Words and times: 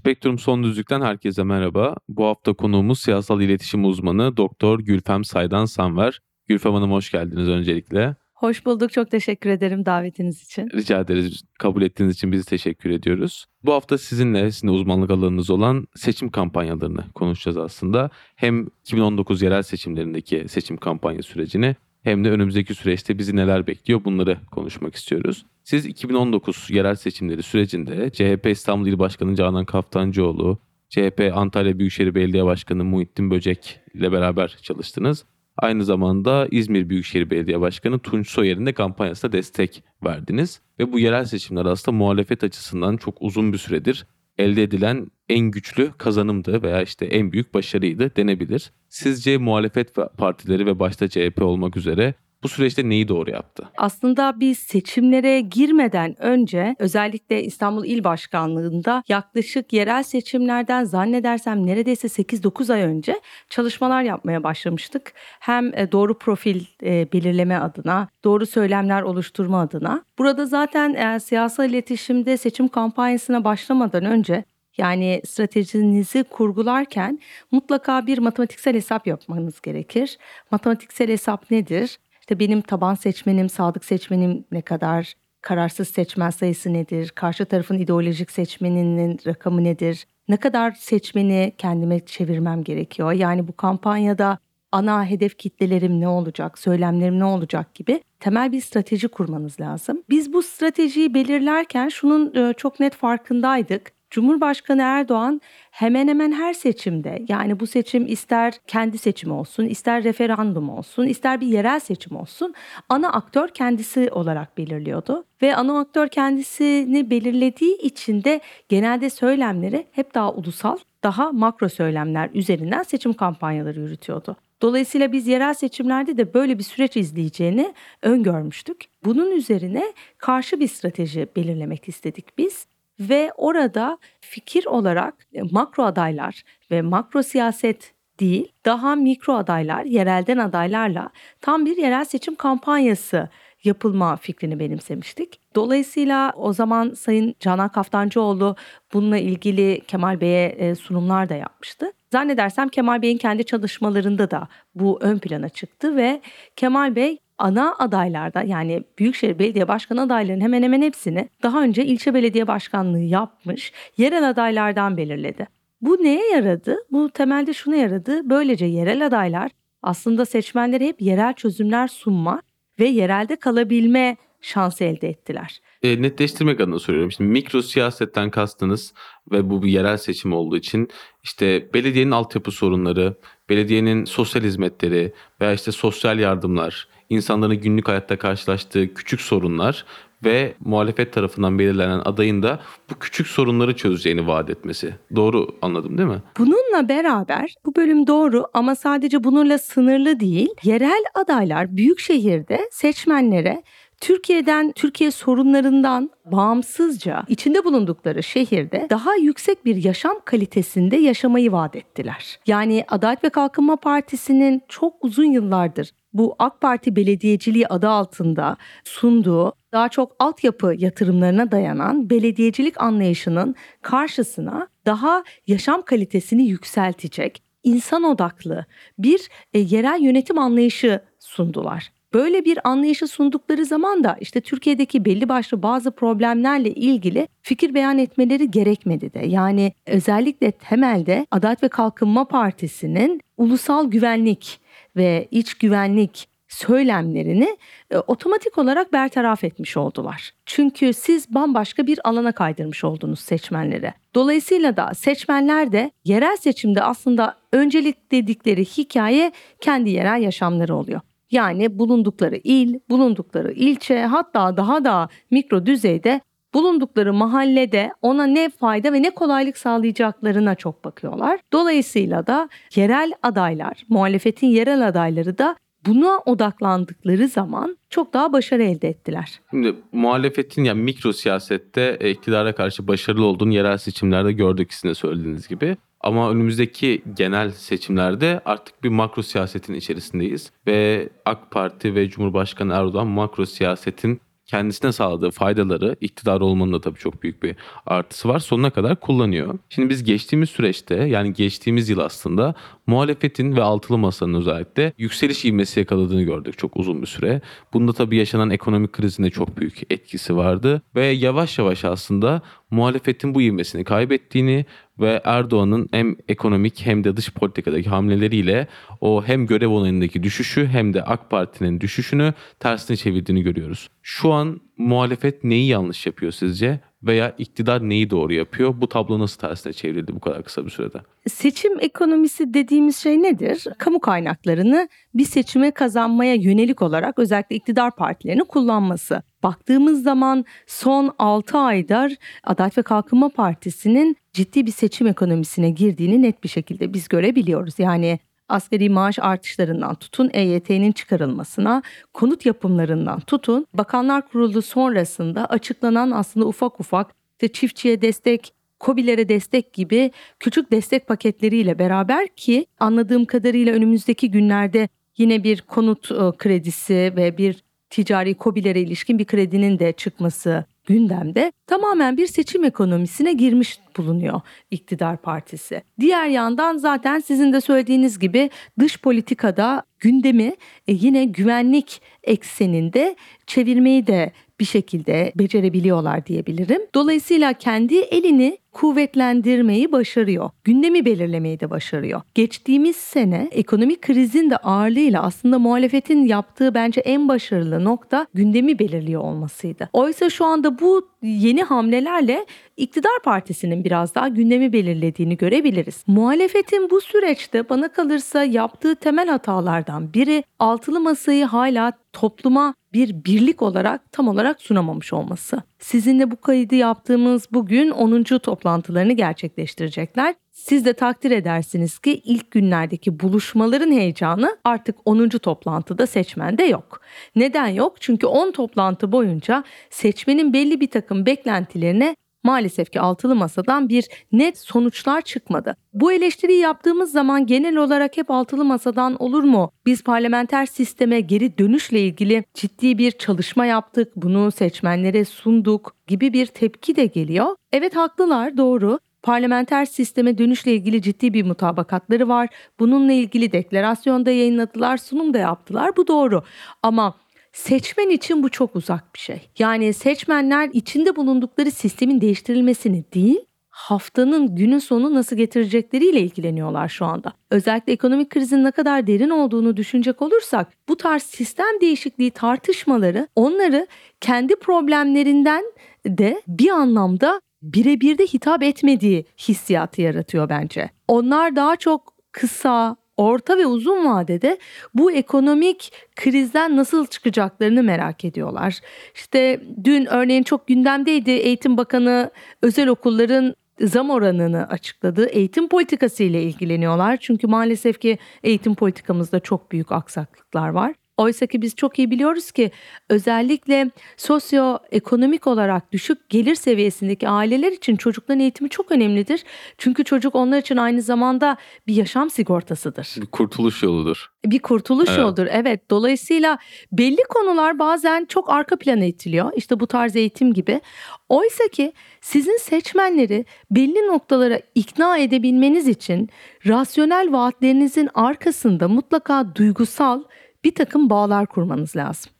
Spektrum 0.00 0.38
Son 0.38 0.62
Düzlük'ten 0.62 1.00
herkese 1.00 1.44
merhaba. 1.44 1.96
Bu 2.08 2.24
hafta 2.24 2.52
konuğumuz 2.52 3.00
siyasal 3.00 3.40
iletişim 3.40 3.84
uzmanı 3.84 4.36
Doktor 4.36 4.80
Gülfem 4.80 5.24
Saydan 5.24 5.64
Sanver. 5.64 6.20
Gülfem 6.46 6.72
Hanım 6.72 6.92
hoş 6.92 7.10
geldiniz 7.10 7.48
öncelikle. 7.48 8.16
Hoş 8.34 8.66
bulduk. 8.66 8.92
Çok 8.92 9.10
teşekkür 9.10 9.50
ederim 9.50 9.86
davetiniz 9.86 10.42
için. 10.42 10.68
Rica 10.74 11.00
ederiz. 11.00 11.42
Kabul 11.58 11.82
ettiğiniz 11.82 12.14
için 12.14 12.32
biz 12.32 12.44
teşekkür 12.44 12.90
ediyoruz. 12.90 13.46
Bu 13.64 13.72
hafta 13.72 13.98
sizinle, 13.98 14.50
sizin 14.50 14.68
uzmanlık 14.68 15.10
alanınız 15.10 15.50
olan 15.50 15.86
seçim 15.96 16.30
kampanyalarını 16.30 17.04
konuşacağız 17.14 17.56
aslında. 17.56 18.10
Hem 18.36 18.66
2019 18.80 19.42
yerel 19.42 19.62
seçimlerindeki 19.62 20.48
seçim 20.48 20.76
kampanya 20.76 21.22
sürecini 21.22 21.76
hem 22.02 22.24
de 22.24 22.30
önümüzdeki 22.30 22.74
süreçte 22.74 23.18
bizi 23.18 23.36
neler 23.36 23.66
bekliyor 23.66 24.04
bunları 24.04 24.38
konuşmak 24.50 24.94
istiyoruz. 24.94 25.46
Siz 25.64 25.86
2019 25.86 26.70
yerel 26.70 26.94
seçimleri 26.94 27.42
sürecinde 27.42 28.10
CHP 28.10 28.46
İstanbul 28.46 28.86
İl 28.86 28.98
Başkanı 28.98 29.34
Canan 29.34 29.64
Kaftancıoğlu, 29.64 30.58
CHP 30.88 31.32
Antalya 31.34 31.78
Büyükşehir 31.78 32.14
Belediye 32.14 32.44
Başkanı 32.44 32.84
Muhittin 32.84 33.30
Böcek 33.30 33.80
ile 33.94 34.12
beraber 34.12 34.58
çalıştınız. 34.62 35.24
Aynı 35.56 35.84
zamanda 35.84 36.48
İzmir 36.50 36.88
Büyükşehir 36.88 37.30
Belediye 37.30 37.60
Başkanı 37.60 37.98
Tunç 37.98 38.30
Soyer'in 38.30 38.66
de 38.66 38.72
kampanyasına 38.72 39.32
destek 39.32 39.82
verdiniz. 40.04 40.60
Ve 40.78 40.92
bu 40.92 40.98
yerel 40.98 41.24
seçimler 41.24 41.64
aslında 41.64 41.98
muhalefet 41.98 42.44
açısından 42.44 42.96
çok 42.96 43.14
uzun 43.20 43.52
bir 43.52 43.58
süredir 43.58 44.06
elde 44.40 44.62
edilen 44.62 45.06
en 45.28 45.50
güçlü 45.50 45.92
kazanımdı 45.98 46.62
veya 46.62 46.82
işte 46.82 47.06
en 47.06 47.32
büyük 47.32 47.54
başarıydı 47.54 48.16
denebilir. 48.16 48.72
Sizce 48.88 49.38
muhalefet 49.38 49.94
partileri 50.18 50.66
ve 50.66 50.78
başta 50.78 51.08
CHP 51.08 51.42
olmak 51.42 51.76
üzere 51.76 52.14
bu 52.42 52.48
süreçte 52.48 52.88
neyi 52.88 53.08
doğru 53.08 53.30
yaptı? 53.30 53.68
Aslında 53.76 54.40
biz 54.40 54.58
seçimlere 54.58 55.40
girmeden 55.40 56.22
önce 56.22 56.76
özellikle 56.78 57.44
İstanbul 57.44 57.84
İl 57.84 58.04
Başkanlığı'nda 58.04 59.02
yaklaşık 59.08 59.72
yerel 59.72 60.02
seçimlerden 60.02 60.84
zannedersem 60.84 61.66
neredeyse 61.66 62.08
8-9 62.08 62.72
ay 62.72 62.82
önce 62.82 63.20
çalışmalar 63.50 64.02
yapmaya 64.02 64.42
başlamıştık. 64.42 65.12
Hem 65.40 65.74
e, 65.74 65.92
doğru 65.92 66.18
profil 66.18 66.64
e, 66.82 67.12
belirleme 67.12 67.56
adına, 67.56 68.08
doğru 68.24 68.46
söylemler 68.46 69.02
oluşturma 69.02 69.60
adına. 69.60 70.04
Burada 70.18 70.46
zaten 70.46 70.94
e, 70.94 71.20
siyasal 71.20 71.70
iletişimde 71.70 72.36
seçim 72.36 72.68
kampanyasına 72.68 73.44
başlamadan 73.44 74.04
önce 74.04 74.44
yani 74.78 75.22
stratejinizi 75.26 76.24
kurgularken 76.24 77.20
mutlaka 77.50 78.06
bir 78.06 78.18
matematiksel 78.18 78.74
hesap 78.74 79.06
yapmanız 79.06 79.60
gerekir. 79.60 80.18
Matematiksel 80.50 81.08
hesap 81.08 81.50
nedir? 81.50 81.98
İşte 82.30 82.38
benim 82.38 82.60
taban 82.60 82.94
seçmenim, 82.94 83.48
sadık 83.48 83.84
seçmenim 83.84 84.44
ne 84.52 84.62
kadar, 84.62 85.14
kararsız 85.40 85.88
seçmen 85.88 86.30
sayısı 86.30 86.72
nedir, 86.72 87.08
karşı 87.14 87.44
tarafın 87.44 87.78
ideolojik 87.78 88.30
seçmeninin 88.30 89.20
rakamı 89.26 89.64
nedir, 89.64 90.06
ne 90.28 90.36
kadar 90.36 90.72
seçmeni 90.72 91.52
kendime 91.58 92.00
çevirmem 92.00 92.64
gerekiyor. 92.64 93.12
Yani 93.12 93.48
bu 93.48 93.56
kampanyada 93.56 94.38
ana 94.72 95.04
hedef 95.06 95.38
kitlelerim 95.38 96.00
ne 96.00 96.08
olacak, 96.08 96.58
söylemlerim 96.58 97.18
ne 97.18 97.24
olacak 97.24 97.74
gibi 97.74 98.02
temel 98.20 98.52
bir 98.52 98.60
strateji 98.60 99.08
kurmanız 99.08 99.60
lazım. 99.60 100.02
Biz 100.10 100.32
bu 100.32 100.42
stratejiyi 100.42 101.14
belirlerken 101.14 101.88
şunun 101.88 102.52
çok 102.52 102.80
net 102.80 102.94
farkındaydık. 102.94 103.92
Cumhurbaşkanı 104.10 104.82
Erdoğan 104.82 105.40
hemen 105.70 106.08
hemen 106.08 106.32
her 106.32 106.52
seçimde 106.52 107.22
yani 107.28 107.60
bu 107.60 107.66
seçim 107.66 108.06
ister 108.06 108.54
kendi 108.66 108.98
seçimi 108.98 109.32
olsun, 109.32 109.64
ister 109.66 110.04
referandum 110.04 110.68
olsun, 110.68 111.06
ister 111.06 111.40
bir 111.40 111.46
yerel 111.46 111.80
seçim 111.80 112.16
olsun 112.16 112.54
ana 112.88 113.12
aktör 113.12 113.48
kendisi 113.48 114.10
olarak 114.12 114.58
belirliyordu. 114.58 115.24
Ve 115.42 115.56
ana 115.56 115.78
aktör 115.78 116.08
kendisini 116.08 117.10
belirlediği 117.10 117.78
için 117.78 118.24
de 118.24 118.40
genelde 118.68 119.10
söylemleri 119.10 119.86
hep 119.92 120.14
daha 120.14 120.32
ulusal, 120.32 120.76
daha 121.02 121.32
makro 121.32 121.68
söylemler 121.68 122.30
üzerinden 122.34 122.82
seçim 122.82 123.12
kampanyaları 123.12 123.80
yürütüyordu. 123.80 124.36
Dolayısıyla 124.62 125.12
biz 125.12 125.26
yerel 125.26 125.54
seçimlerde 125.54 126.16
de 126.16 126.34
böyle 126.34 126.58
bir 126.58 126.62
süreç 126.62 126.96
izleyeceğini 126.96 127.74
öngörmüştük. 128.02 128.84
Bunun 129.04 129.30
üzerine 129.30 129.92
karşı 130.18 130.60
bir 130.60 130.68
strateji 130.68 131.28
belirlemek 131.36 131.88
istedik 131.88 132.38
biz 132.38 132.66
ve 133.00 133.32
orada 133.36 133.98
fikir 134.20 134.66
olarak 134.66 135.14
e, 135.32 135.42
makro 135.42 135.84
adaylar 135.84 136.42
ve 136.70 136.82
makro 136.82 137.22
siyaset 137.22 137.94
değil 138.20 138.52
daha 138.64 138.96
mikro 138.96 139.34
adaylar, 139.34 139.84
yerelden 139.84 140.38
adaylarla 140.38 141.10
tam 141.40 141.66
bir 141.66 141.76
yerel 141.76 142.04
seçim 142.04 142.34
kampanyası 142.34 143.28
yapılma 143.64 144.16
fikrini 144.16 144.58
benimsemiştik. 144.58 145.40
Dolayısıyla 145.54 146.32
o 146.36 146.52
zaman 146.52 146.94
Sayın 146.94 147.34
Canan 147.40 147.68
Kaftancıoğlu 147.68 148.56
bununla 148.92 149.18
ilgili 149.18 149.80
Kemal 149.88 150.20
Bey'e 150.20 150.46
e, 150.46 150.74
sunumlar 150.74 151.28
da 151.28 151.34
yapmıştı. 151.34 151.92
Zannedersem 152.12 152.68
Kemal 152.68 153.02
Bey'in 153.02 153.18
kendi 153.18 153.44
çalışmalarında 153.44 154.30
da 154.30 154.48
bu 154.74 154.98
ön 155.00 155.18
plana 155.18 155.48
çıktı 155.48 155.96
ve 155.96 156.20
Kemal 156.56 156.96
Bey 156.96 157.18
ana 157.40 157.74
adaylarda 157.78 158.42
yani 158.42 158.84
Büyükşehir 158.98 159.38
Belediye 159.38 159.68
Başkanı 159.68 160.02
adaylarının 160.02 160.44
hemen 160.44 160.62
hemen 160.62 160.82
hepsini 160.82 161.28
daha 161.42 161.62
önce 161.62 161.84
ilçe 161.84 162.14
belediye 162.14 162.46
başkanlığı 162.46 163.00
yapmış 163.00 163.72
yerel 163.96 164.28
adaylardan 164.28 164.96
belirledi. 164.96 165.48
Bu 165.80 165.96
neye 165.96 166.30
yaradı? 166.32 166.76
Bu 166.90 167.10
temelde 167.10 167.52
şuna 167.52 167.76
yaradı. 167.76 168.30
Böylece 168.30 168.66
yerel 168.66 169.06
adaylar 169.06 169.50
aslında 169.82 170.26
seçmenlere 170.26 170.86
hep 170.86 171.02
yerel 171.02 171.34
çözümler 171.34 171.88
sunma 171.88 172.42
ve 172.78 172.88
yerelde 172.88 173.36
kalabilme 173.36 174.16
şansı 174.40 174.84
elde 174.84 175.08
ettiler. 175.08 175.60
E, 175.82 176.02
netleştirmek 176.02 176.60
adına 176.60 176.78
soruyorum. 176.78 177.12
Şimdi 177.12 177.30
mikro 177.30 177.62
siyasetten 177.62 178.30
kastınız 178.30 178.94
ve 179.32 179.50
bu 179.50 179.62
bir 179.62 179.70
yerel 179.70 179.96
seçim 179.96 180.32
olduğu 180.32 180.56
için 180.56 180.88
işte 181.22 181.68
belediyenin 181.74 182.10
altyapı 182.10 182.50
sorunları, 182.50 183.14
belediyenin 183.48 184.04
sosyal 184.04 184.42
hizmetleri 184.42 185.12
veya 185.40 185.52
işte 185.52 185.72
sosyal 185.72 186.18
yardımlar, 186.18 186.88
insanların 187.10 187.60
günlük 187.60 187.88
hayatta 187.88 188.18
karşılaştığı 188.18 188.94
küçük 188.94 189.20
sorunlar 189.20 189.84
ve 190.24 190.54
muhalefet 190.60 191.12
tarafından 191.12 191.58
belirlenen 191.58 192.00
adayın 192.04 192.42
da 192.42 192.60
bu 192.90 192.94
küçük 192.98 193.26
sorunları 193.26 193.76
çözeceğini 193.76 194.26
vaat 194.26 194.50
etmesi. 194.50 194.94
Doğru 195.16 195.46
anladım 195.62 195.98
değil 195.98 196.08
mi? 196.08 196.22
Bununla 196.38 196.88
beraber 196.88 197.54
bu 197.66 197.76
bölüm 197.76 198.06
doğru 198.06 198.46
ama 198.54 198.74
sadece 198.74 199.24
bununla 199.24 199.58
sınırlı 199.58 200.20
değil. 200.20 200.48
Yerel 200.62 201.04
adaylar 201.14 201.76
büyük 201.76 202.00
şehirde 202.00 202.60
seçmenlere 202.70 203.62
Türkiye'den, 204.00 204.72
Türkiye 204.72 205.10
sorunlarından 205.10 206.10
bağımsızca 206.24 207.24
içinde 207.28 207.64
bulundukları 207.64 208.22
şehirde 208.22 208.86
daha 208.90 209.14
yüksek 209.14 209.64
bir 209.64 209.84
yaşam 209.84 210.20
kalitesinde 210.24 210.96
yaşamayı 210.96 211.52
vaat 211.52 211.76
ettiler. 211.76 212.38
Yani 212.46 212.84
Adalet 212.88 213.24
ve 213.24 213.28
Kalkınma 213.28 213.76
Partisi'nin 213.76 214.62
çok 214.68 215.04
uzun 215.04 215.24
yıllardır 215.24 215.90
bu 216.12 216.36
AK 216.38 216.60
Parti 216.60 216.96
belediyeciliği 216.96 217.66
adı 217.66 217.88
altında 217.88 218.56
sunduğu 218.84 219.52
daha 219.72 219.88
çok 219.88 220.16
altyapı 220.18 220.74
yatırımlarına 220.78 221.50
dayanan 221.50 222.10
belediyecilik 222.10 222.80
anlayışının 222.80 223.54
karşısına 223.82 224.68
daha 224.86 225.24
yaşam 225.46 225.82
kalitesini 225.82 226.42
yükseltecek 226.42 227.42
insan 227.62 228.02
odaklı 228.02 228.66
bir 228.98 229.28
e, 229.54 229.58
yerel 229.58 230.00
yönetim 230.00 230.38
anlayışı 230.38 231.00
sundular. 231.18 231.92
Böyle 232.14 232.44
bir 232.44 232.68
anlayışı 232.68 233.08
sundukları 233.08 233.64
zaman 233.64 234.04
da 234.04 234.16
işte 234.20 234.40
Türkiye'deki 234.40 235.04
belli 235.04 235.28
başlı 235.28 235.62
bazı 235.62 235.90
problemlerle 235.90 236.70
ilgili 236.70 237.28
fikir 237.42 237.74
beyan 237.74 237.98
etmeleri 237.98 238.50
gerekmedi 238.50 239.12
de. 239.12 239.26
Yani 239.26 239.72
özellikle 239.86 240.52
temelde 240.52 241.26
Adalet 241.30 241.62
ve 241.62 241.68
Kalkınma 241.68 242.24
Partisi'nin 242.28 243.20
ulusal 243.36 243.90
güvenlik 243.90 244.60
ve 244.96 245.28
iç 245.30 245.54
güvenlik 245.54 246.30
söylemlerini 246.50 247.56
e, 247.90 247.98
otomatik 247.98 248.58
olarak 248.58 248.92
bertaraf 248.92 249.44
etmiş 249.44 249.76
oldular. 249.76 250.30
Çünkü 250.46 250.92
siz 250.92 251.34
bambaşka 251.34 251.86
bir 251.86 252.00
alana 252.04 252.32
kaydırmış 252.32 252.84
oldunuz 252.84 253.20
seçmenlere. 253.20 253.94
Dolayısıyla 254.14 254.76
da 254.76 254.94
seçmenler 254.94 255.72
de 255.72 255.90
yerel 256.04 256.36
seçimde 256.36 256.82
aslında 256.82 257.36
öncelik 257.52 258.12
dedikleri 258.12 258.64
hikaye 258.64 259.32
kendi 259.60 259.90
yerel 259.90 260.22
yaşamları 260.22 260.74
oluyor. 260.74 261.00
Yani 261.30 261.78
bulundukları 261.78 262.36
il, 262.44 262.78
bulundukları 262.90 263.52
ilçe 263.52 264.02
hatta 264.02 264.56
daha 264.56 264.84
da 264.84 265.08
mikro 265.30 265.66
düzeyde 265.66 266.20
bulundukları 266.54 267.12
mahallede 267.12 267.92
ona 268.02 268.26
ne 268.26 268.50
fayda 268.50 268.92
ve 268.92 269.02
ne 269.02 269.10
kolaylık 269.10 269.58
sağlayacaklarına 269.58 270.54
çok 270.54 270.84
bakıyorlar. 270.84 271.40
Dolayısıyla 271.52 272.26
da 272.26 272.48
yerel 272.74 273.12
adaylar, 273.22 273.84
muhalefetin 273.88 274.46
yerel 274.46 274.88
adayları 274.88 275.38
da 275.38 275.56
buna 275.86 276.18
odaklandıkları 276.18 277.28
zaman 277.28 277.78
çok 277.90 278.12
daha 278.12 278.32
başarı 278.32 278.62
elde 278.62 278.88
ettiler. 278.88 279.40
Şimdi 279.50 279.74
muhalefetin 279.92 280.64
yani 280.64 280.82
mikro 280.82 281.12
siyasette 281.12 281.96
e, 282.00 282.10
iktidara 282.10 282.54
karşı 282.54 282.88
başarılı 282.88 283.26
olduğunu 283.26 283.52
yerel 283.52 283.78
seçimlerde 283.78 284.32
gördük 284.32 284.72
sizin 284.74 284.88
de 284.88 284.94
söylediğiniz 284.94 285.48
gibi. 285.48 285.76
Ama 286.00 286.30
önümüzdeki 286.30 287.02
genel 287.16 287.50
seçimlerde 287.50 288.40
artık 288.44 288.84
bir 288.84 288.88
makro 288.88 289.22
siyasetin 289.22 289.74
içerisindeyiz. 289.74 290.52
Ve 290.66 291.08
AK 291.24 291.50
Parti 291.50 291.94
ve 291.94 292.10
Cumhurbaşkanı 292.10 292.72
Erdoğan 292.72 293.06
makro 293.06 293.46
siyasetin 293.46 294.20
kendisine 294.50 294.92
sağladığı 294.92 295.30
faydaları 295.30 295.96
iktidar 296.00 296.40
olmanın 296.40 296.72
da 296.72 296.80
tabii 296.80 296.98
çok 296.98 297.22
büyük 297.22 297.42
bir 297.42 297.56
artısı 297.86 298.28
var. 298.28 298.38
Sonuna 298.38 298.70
kadar 298.70 299.00
kullanıyor. 299.00 299.58
Şimdi 299.68 299.88
biz 299.88 300.04
geçtiğimiz 300.04 300.50
süreçte 300.50 300.94
yani 300.94 301.32
geçtiğimiz 301.32 301.88
yıl 301.88 301.98
aslında 301.98 302.54
muhalefetin 302.90 303.56
ve 303.56 303.62
altılı 303.62 303.98
masanın 303.98 304.34
özellikle 304.34 304.92
yükseliş 304.98 305.44
ivmesi 305.44 305.80
yakaladığını 305.80 306.22
gördük 306.22 306.58
çok 306.58 306.76
uzun 306.76 307.02
bir 307.02 307.06
süre. 307.06 307.40
Bunda 307.72 307.92
tabii 307.92 308.16
yaşanan 308.16 308.50
ekonomik 308.50 308.92
krizin 308.92 309.30
çok 309.30 309.56
büyük 309.56 309.92
etkisi 309.92 310.36
vardı. 310.36 310.82
Ve 310.94 311.06
yavaş 311.06 311.58
yavaş 311.58 311.84
aslında 311.84 312.42
muhalefetin 312.70 313.34
bu 313.34 313.42
ivmesini 313.42 313.84
kaybettiğini 313.84 314.64
ve 315.00 315.20
Erdoğan'ın 315.24 315.88
hem 315.92 316.16
ekonomik 316.28 316.86
hem 316.86 317.04
de 317.04 317.16
dış 317.16 317.32
politikadaki 317.32 317.88
hamleleriyle 317.88 318.66
o 319.00 319.24
hem 319.24 319.46
görev 319.46 319.68
olayındaki 319.68 320.22
düşüşü 320.22 320.66
hem 320.66 320.94
de 320.94 321.02
AK 321.02 321.30
Parti'nin 321.30 321.80
düşüşünü 321.80 322.34
tersine 322.60 322.96
çevirdiğini 322.96 323.42
görüyoruz. 323.42 323.88
Şu 324.02 324.32
an 324.32 324.60
muhalefet 324.78 325.44
neyi 325.44 325.68
yanlış 325.68 326.06
yapıyor 326.06 326.32
sizce 326.32 326.80
veya 327.02 327.34
iktidar 327.38 327.88
neyi 327.88 328.10
doğru 328.10 328.32
yapıyor? 328.32 328.80
Bu 328.80 328.88
tablo 328.88 329.18
nasıl 329.18 329.40
tersine 329.40 329.72
çevrildi 329.72 330.14
bu 330.14 330.20
kadar 330.20 330.42
kısa 330.42 330.64
bir 330.64 330.70
sürede? 330.70 330.98
Seçim 331.28 331.80
ekonomisi 331.80 332.54
dediğimiz 332.54 332.96
şey 332.96 333.22
nedir? 333.22 333.66
Kamu 333.78 334.00
kaynaklarını 334.00 334.88
bir 335.14 335.24
seçime 335.24 335.70
kazanmaya 335.70 336.34
yönelik 336.34 336.82
olarak 336.82 337.18
özellikle 337.18 337.56
iktidar 337.56 337.96
partilerinin 337.96 338.44
kullanması. 338.44 339.22
Baktığımız 339.42 340.02
zaman 340.02 340.44
son 340.66 341.14
6 341.18 341.58
aydır 341.58 342.16
Adalet 342.44 342.78
ve 342.78 342.82
Kalkınma 342.82 343.28
Partisi'nin 343.28 344.16
ciddi 344.32 344.66
bir 344.66 344.72
seçim 344.72 345.06
ekonomisine 345.06 345.70
girdiğini 345.70 346.22
net 346.22 346.44
bir 346.44 346.48
şekilde 346.48 346.92
biz 346.92 347.08
görebiliyoruz. 347.08 347.74
Yani 347.78 348.18
asgari 348.50 348.90
maaş 348.90 349.18
artışlarından 349.18 349.94
tutun 349.94 350.30
EYT'nin 350.32 350.92
çıkarılmasına, 350.92 351.82
konut 352.14 352.46
yapımlarından 352.46 353.20
tutun. 353.20 353.66
Bakanlar 353.74 354.28
Kurulu 354.28 354.62
sonrasında 354.62 355.46
açıklanan 355.46 356.10
aslında 356.10 356.46
ufak 356.46 356.80
ufak 356.80 357.20
işte 357.32 357.52
çiftçiye 357.52 358.02
destek, 358.02 358.52
COBİ'lere 358.80 359.28
destek 359.28 359.72
gibi 359.72 360.10
küçük 360.38 360.72
destek 360.72 361.06
paketleriyle 361.06 361.78
beraber 361.78 362.28
ki 362.28 362.66
anladığım 362.80 363.24
kadarıyla 363.24 363.74
önümüzdeki 363.74 364.30
günlerde 364.30 364.88
yine 365.18 365.44
bir 365.44 365.60
konut 365.60 366.10
e, 366.10 366.36
kredisi 366.38 367.12
ve 367.16 367.38
bir 367.38 367.64
ticari 367.90 368.36
COBİ'lere 368.36 368.80
ilişkin 368.80 369.18
bir 369.18 369.24
kredinin 369.24 369.78
de 369.78 369.92
çıkması 369.92 370.64
gündemde 370.90 371.52
tamamen 371.66 372.16
bir 372.16 372.26
seçim 372.26 372.64
ekonomisine 372.64 373.32
girmiş 373.32 373.78
bulunuyor 373.96 374.40
iktidar 374.70 375.16
partisi. 375.16 375.82
Diğer 376.00 376.26
yandan 376.26 376.76
zaten 376.76 377.18
sizin 377.18 377.52
de 377.52 377.60
söylediğiniz 377.60 378.18
gibi 378.18 378.50
dış 378.78 379.00
politikada 379.00 379.82
gündemi 380.00 380.54
e, 380.88 380.92
yine 380.92 381.24
güvenlik 381.24 382.02
ekseninde 382.24 383.16
çevirmeyi 383.46 384.06
de 384.06 384.32
bir 384.60 384.64
şekilde 384.64 385.32
becerebiliyorlar 385.36 386.26
diyebilirim. 386.26 386.82
Dolayısıyla 386.94 387.52
kendi 387.52 387.98
elini 387.98 388.58
kuvvetlendirmeyi 388.72 389.92
başarıyor. 389.92 390.50
Gündemi 390.64 391.04
belirlemeyi 391.04 391.60
de 391.60 391.70
başarıyor. 391.70 392.22
Geçtiğimiz 392.34 392.96
sene 392.96 393.48
ekonomik 393.52 394.02
krizin 394.02 394.50
de 394.50 394.56
ağırlığıyla 394.56 395.22
aslında 395.22 395.58
muhalefetin 395.58 396.26
yaptığı 396.26 396.74
bence 396.74 397.00
en 397.00 397.28
başarılı 397.28 397.84
nokta 397.84 398.26
gündemi 398.34 398.78
belirliyor 398.78 399.22
olmasıydı. 399.22 399.88
Oysa 399.92 400.30
şu 400.30 400.44
anda 400.44 400.78
bu 400.78 401.08
yeni 401.22 401.62
hamlelerle 401.62 402.46
iktidar 402.76 403.22
partisinin 403.24 403.84
biraz 403.84 404.14
daha 404.14 404.28
gündemi 404.28 404.72
belirlediğini 404.72 405.36
görebiliriz. 405.36 406.04
Muhalefetin 406.06 406.90
bu 406.90 407.00
süreçte 407.00 407.68
bana 407.68 407.88
kalırsa 407.88 408.44
yaptığı 408.44 408.94
temel 408.94 409.28
hatalardan 409.28 410.14
biri 410.14 410.44
altılı 410.58 411.00
masayı 411.00 411.44
hala 411.44 411.92
topluma 412.12 412.74
bir 412.92 413.24
birlik 413.24 413.62
olarak 413.62 414.12
tam 414.12 414.28
olarak 414.28 414.62
sunamamış 414.62 415.12
olması. 415.12 415.62
Sizinle 415.78 416.30
bu 416.30 416.40
kaydı 416.40 416.74
yaptığımız 416.74 417.48
bugün 417.52 417.90
10. 417.90 418.24
toplantılarını 418.60 419.12
gerçekleştirecekler. 419.12 420.34
Siz 420.52 420.84
de 420.84 420.92
takdir 420.92 421.30
edersiniz 421.30 421.98
ki 421.98 422.20
ilk 422.24 422.50
günlerdeki 422.50 423.20
buluşmaların 423.20 423.92
heyecanı 423.92 424.56
artık 424.64 424.96
10. 425.04 425.28
toplantıda 425.28 426.06
seçmende 426.06 426.64
yok. 426.64 427.00
Neden 427.36 427.66
yok? 427.66 428.00
Çünkü 428.00 428.26
10 428.26 428.52
toplantı 428.52 429.12
boyunca 429.12 429.64
seçmenin 429.90 430.52
belli 430.52 430.80
bir 430.80 430.90
takım 430.90 431.26
beklentilerine 431.26 432.16
maalesef 432.42 432.92
ki 432.92 433.00
altılı 433.00 433.34
masadan 433.34 433.88
bir 433.88 434.08
net 434.32 434.58
sonuçlar 434.58 435.20
çıkmadı. 435.20 435.76
Bu 435.92 436.12
eleştiriyi 436.12 436.58
yaptığımız 436.58 437.12
zaman 437.12 437.46
genel 437.46 437.76
olarak 437.76 438.16
hep 438.16 438.30
altılı 438.30 438.64
masadan 438.64 439.22
olur 439.22 439.42
mu? 439.42 439.72
Biz 439.86 440.02
parlamenter 440.02 440.66
sisteme 440.66 441.20
geri 441.20 441.58
dönüşle 441.58 442.00
ilgili 442.00 442.44
ciddi 442.54 442.98
bir 442.98 443.10
çalışma 443.10 443.66
yaptık, 443.66 444.12
bunu 444.16 444.50
seçmenlere 444.50 445.24
sunduk 445.24 445.96
gibi 446.06 446.32
bir 446.32 446.46
tepki 446.46 446.96
de 446.96 447.06
geliyor. 447.06 447.56
Evet 447.72 447.96
haklılar, 447.96 448.56
doğru. 448.56 448.98
Parlamenter 449.22 449.84
sisteme 449.84 450.38
dönüşle 450.38 450.72
ilgili 450.72 451.02
ciddi 451.02 451.34
bir 451.34 451.44
mutabakatları 451.44 452.28
var. 452.28 452.48
Bununla 452.78 453.12
ilgili 453.12 453.52
deklarasyonda 453.52 454.30
yayınladılar, 454.30 454.96
sunum 454.96 455.34
da 455.34 455.38
yaptılar. 455.38 455.96
Bu 455.96 456.06
doğru. 456.06 456.42
Ama 456.82 457.14
Seçmen 457.52 458.08
için 458.10 458.42
bu 458.42 458.48
çok 458.48 458.76
uzak 458.76 459.14
bir 459.14 459.18
şey. 459.18 459.48
Yani 459.58 459.92
seçmenler 459.92 460.70
içinde 460.72 461.16
bulundukları 461.16 461.70
sistemin 461.70 462.20
değiştirilmesini 462.20 463.04
değil, 463.14 463.40
haftanın 463.68 464.54
günün 464.54 464.78
sonu 464.78 465.14
nasıl 465.14 465.36
getirecekleriyle 465.36 466.20
ilgileniyorlar 466.20 466.88
şu 466.88 467.04
anda. 467.04 467.32
Özellikle 467.50 467.92
ekonomik 467.92 468.30
krizin 468.30 468.64
ne 468.64 468.70
kadar 468.70 469.06
derin 469.06 469.30
olduğunu 469.30 469.76
düşünecek 469.76 470.22
olursak 470.22 470.68
bu 470.88 470.96
tarz 470.96 471.22
sistem 471.22 471.80
değişikliği 471.80 472.30
tartışmaları 472.30 473.28
onları 473.36 473.86
kendi 474.20 474.56
problemlerinden 474.56 475.64
de 476.06 476.42
bir 476.48 476.70
anlamda 476.70 477.40
birebir 477.62 478.18
de 478.18 478.26
hitap 478.26 478.62
etmediği 478.62 479.24
hissiyatı 479.38 480.02
yaratıyor 480.02 480.48
bence. 480.48 480.90
Onlar 481.08 481.56
daha 481.56 481.76
çok 481.76 482.14
kısa, 482.32 482.96
orta 483.16 483.58
ve 483.58 483.66
uzun 483.66 484.06
vadede 484.06 484.58
bu 484.94 485.12
ekonomik 485.12 485.92
krizden 486.16 486.76
nasıl 486.76 487.06
çıkacaklarını 487.06 487.82
merak 487.82 488.24
ediyorlar. 488.24 488.80
İşte 489.14 489.60
dün 489.84 490.06
örneğin 490.06 490.42
çok 490.42 490.66
gündemdeydi 490.66 491.30
Eğitim 491.30 491.76
Bakanı 491.76 492.30
özel 492.62 492.88
okulların 492.88 493.54
zam 493.80 494.10
oranını 494.10 494.68
açıkladı. 494.68 495.26
Eğitim 495.26 495.68
politikası 495.68 496.22
ile 496.22 496.42
ilgileniyorlar. 496.42 497.16
Çünkü 497.16 497.46
maalesef 497.46 498.00
ki 498.00 498.18
eğitim 498.42 498.74
politikamızda 498.74 499.40
çok 499.40 499.72
büyük 499.72 499.92
aksaklıklar 499.92 500.68
var. 500.68 500.94
Oysa 501.20 501.46
ki 501.46 501.62
biz 501.62 501.76
çok 501.76 501.98
iyi 501.98 502.10
biliyoruz 502.10 502.50
ki 502.50 502.70
özellikle 503.08 503.90
sosyoekonomik 504.16 505.46
olarak 505.46 505.92
düşük 505.92 506.28
gelir 506.28 506.54
seviyesindeki 506.54 507.28
aileler 507.28 507.72
için 507.72 507.96
çocukların 507.96 508.40
eğitimi 508.40 508.70
çok 508.70 508.92
önemlidir. 508.92 509.44
Çünkü 509.78 510.04
çocuk 510.04 510.34
onlar 510.34 510.58
için 510.58 510.76
aynı 510.76 511.02
zamanda 511.02 511.56
bir 511.86 511.94
yaşam 511.94 512.30
sigortasıdır. 512.30 513.14
Bir 513.20 513.26
kurtuluş 513.26 513.82
yoludur. 513.82 514.30
Bir 514.44 514.58
kurtuluş 514.58 515.08
Evet. 515.08 515.18
yoludur. 515.18 515.46
Evet. 515.50 515.90
Dolayısıyla 515.90 516.58
belli 516.92 517.22
konular 517.28 517.78
bazen 517.78 518.24
çok 518.24 518.50
arka 518.50 518.76
plana 518.76 519.04
itiliyor. 519.04 519.52
İşte 519.56 519.80
bu 519.80 519.86
tarz 519.86 520.16
eğitim 520.16 520.54
gibi. 520.54 520.80
Oysa 521.28 521.64
ki 521.72 521.92
sizin 522.20 522.58
seçmenleri 522.58 523.44
belli 523.70 524.08
noktalara 524.08 524.60
ikna 524.74 525.18
edebilmeniz 525.18 525.88
için 525.88 526.28
rasyonel 526.66 527.32
vaatlerinizin 527.32 528.08
arkasında 528.14 528.88
mutlaka 528.88 529.54
duygusal 529.54 530.22
bir 530.64 530.74
takım 530.74 531.10
bağlar 531.10 531.46
kurmanız 531.46 531.96
lazım. 531.96 532.32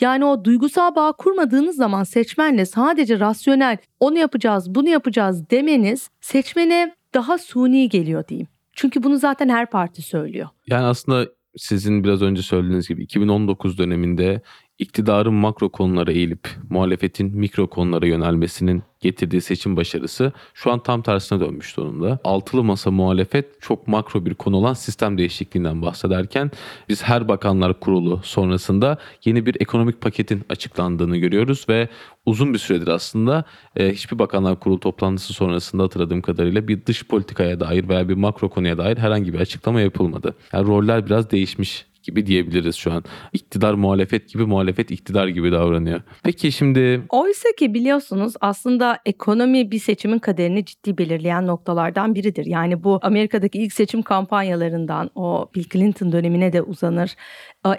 Yani 0.00 0.24
o 0.24 0.44
duygusal 0.44 0.94
bağ 0.94 1.12
kurmadığınız 1.12 1.76
zaman 1.76 2.04
seçmenle 2.04 2.66
sadece 2.66 3.20
rasyonel 3.20 3.78
onu 4.00 4.18
yapacağız 4.18 4.74
bunu 4.74 4.88
yapacağız 4.88 5.50
demeniz 5.50 6.10
seçmene 6.20 6.94
daha 7.14 7.38
suni 7.38 7.88
geliyor 7.88 8.28
diyeyim. 8.28 8.48
Çünkü 8.72 9.02
bunu 9.02 9.18
zaten 9.18 9.48
her 9.48 9.70
parti 9.70 10.02
söylüyor. 10.02 10.48
Yani 10.66 10.84
aslında 10.84 11.28
sizin 11.56 12.04
biraz 12.04 12.22
önce 12.22 12.42
söylediğiniz 12.42 12.88
gibi 12.88 13.02
2019 13.02 13.78
döneminde 13.78 14.40
iktidarın 14.78 15.34
makro 15.34 15.68
konulara 15.68 16.12
eğilip 16.12 16.48
muhalefetin 16.70 17.38
mikro 17.38 17.66
konulara 17.66 18.06
yönelmesinin 18.06 18.82
getirdiği 19.00 19.40
seçim 19.40 19.76
başarısı 19.76 20.32
şu 20.54 20.72
an 20.72 20.82
tam 20.82 21.02
tersine 21.02 21.40
dönmüş 21.40 21.76
durumda. 21.76 22.18
Altılı 22.24 22.64
masa 22.64 22.90
muhalefet 22.90 23.60
çok 23.60 23.88
makro 23.88 24.26
bir 24.26 24.34
konu 24.34 24.56
olan 24.56 24.74
sistem 24.74 25.18
değişikliğinden 25.18 25.82
bahsederken 25.82 26.50
biz 26.88 27.02
her 27.02 27.28
bakanlar 27.28 27.80
kurulu 27.80 28.20
sonrasında 28.24 28.98
yeni 29.24 29.46
bir 29.46 29.56
ekonomik 29.60 30.00
paketin 30.00 30.42
açıklandığını 30.48 31.16
görüyoruz 31.16 31.66
ve 31.68 31.88
uzun 32.26 32.54
bir 32.54 32.58
süredir 32.58 32.88
aslında 32.88 33.44
e, 33.76 33.92
hiçbir 33.92 34.18
bakanlar 34.18 34.60
kurulu 34.60 34.80
toplantısı 34.80 35.32
sonrasında 35.32 35.82
hatırladığım 35.82 36.22
kadarıyla 36.22 36.68
bir 36.68 36.86
dış 36.86 37.06
politikaya 37.06 37.60
dair 37.60 37.88
veya 37.88 38.08
bir 38.08 38.14
makro 38.14 38.48
konuya 38.48 38.78
dair 38.78 38.98
herhangi 38.98 39.32
bir 39.32 39.40
açıklama 39.40 39.80
yapılmadı. 39.80 40.34
Yani 40.52 40.66
roller 40.66 41.06
biraz 41.06 41.30
değişmiş 41.30 41.86
gibi 42.04 42.26
diyebiliriz 42.26 42.76
şu 42.76 42.92
an. 42.92 43.04
İktidar 43.32 43.74
muhalefet 43.74 44.28
gibi, 44.28 44.44
muhalefet 44.44 44.90
iktidar 44.90 45.28
gibi 45.28 45.52
davranıyor. 45.52 46.00
Peki 46.22 46.52
şimdi 46.52 47.02
Oysa 47.08 47.48
ki 47.58 47.74
biliyorsunuz 47.74 48.34
aslında 48.40 48.98
ekonomi 49.06 49.70
bir 49.70 49.78
seçimin 49.78 50.18
kaderini 50.18 50.64
ciddi 50.64 50.98
belirleyen 50.98 51.46
noktalardan 51.46 52.14
biridir. 52.14 52.46
Yani 52.46 52.84
bu 52.84 52.98
Amerika'daki 53.02 53.58
ilk 53.58 53.72
seçim 53.72 54.02
kampanyalarından 54.02 55.10
o 55.14 55.48
Bill 55.54 55.64
Clinton 55.64 56.12
dönemine 56.12 56.52
de 56.52 56.62
uzanır. 56.62 57.14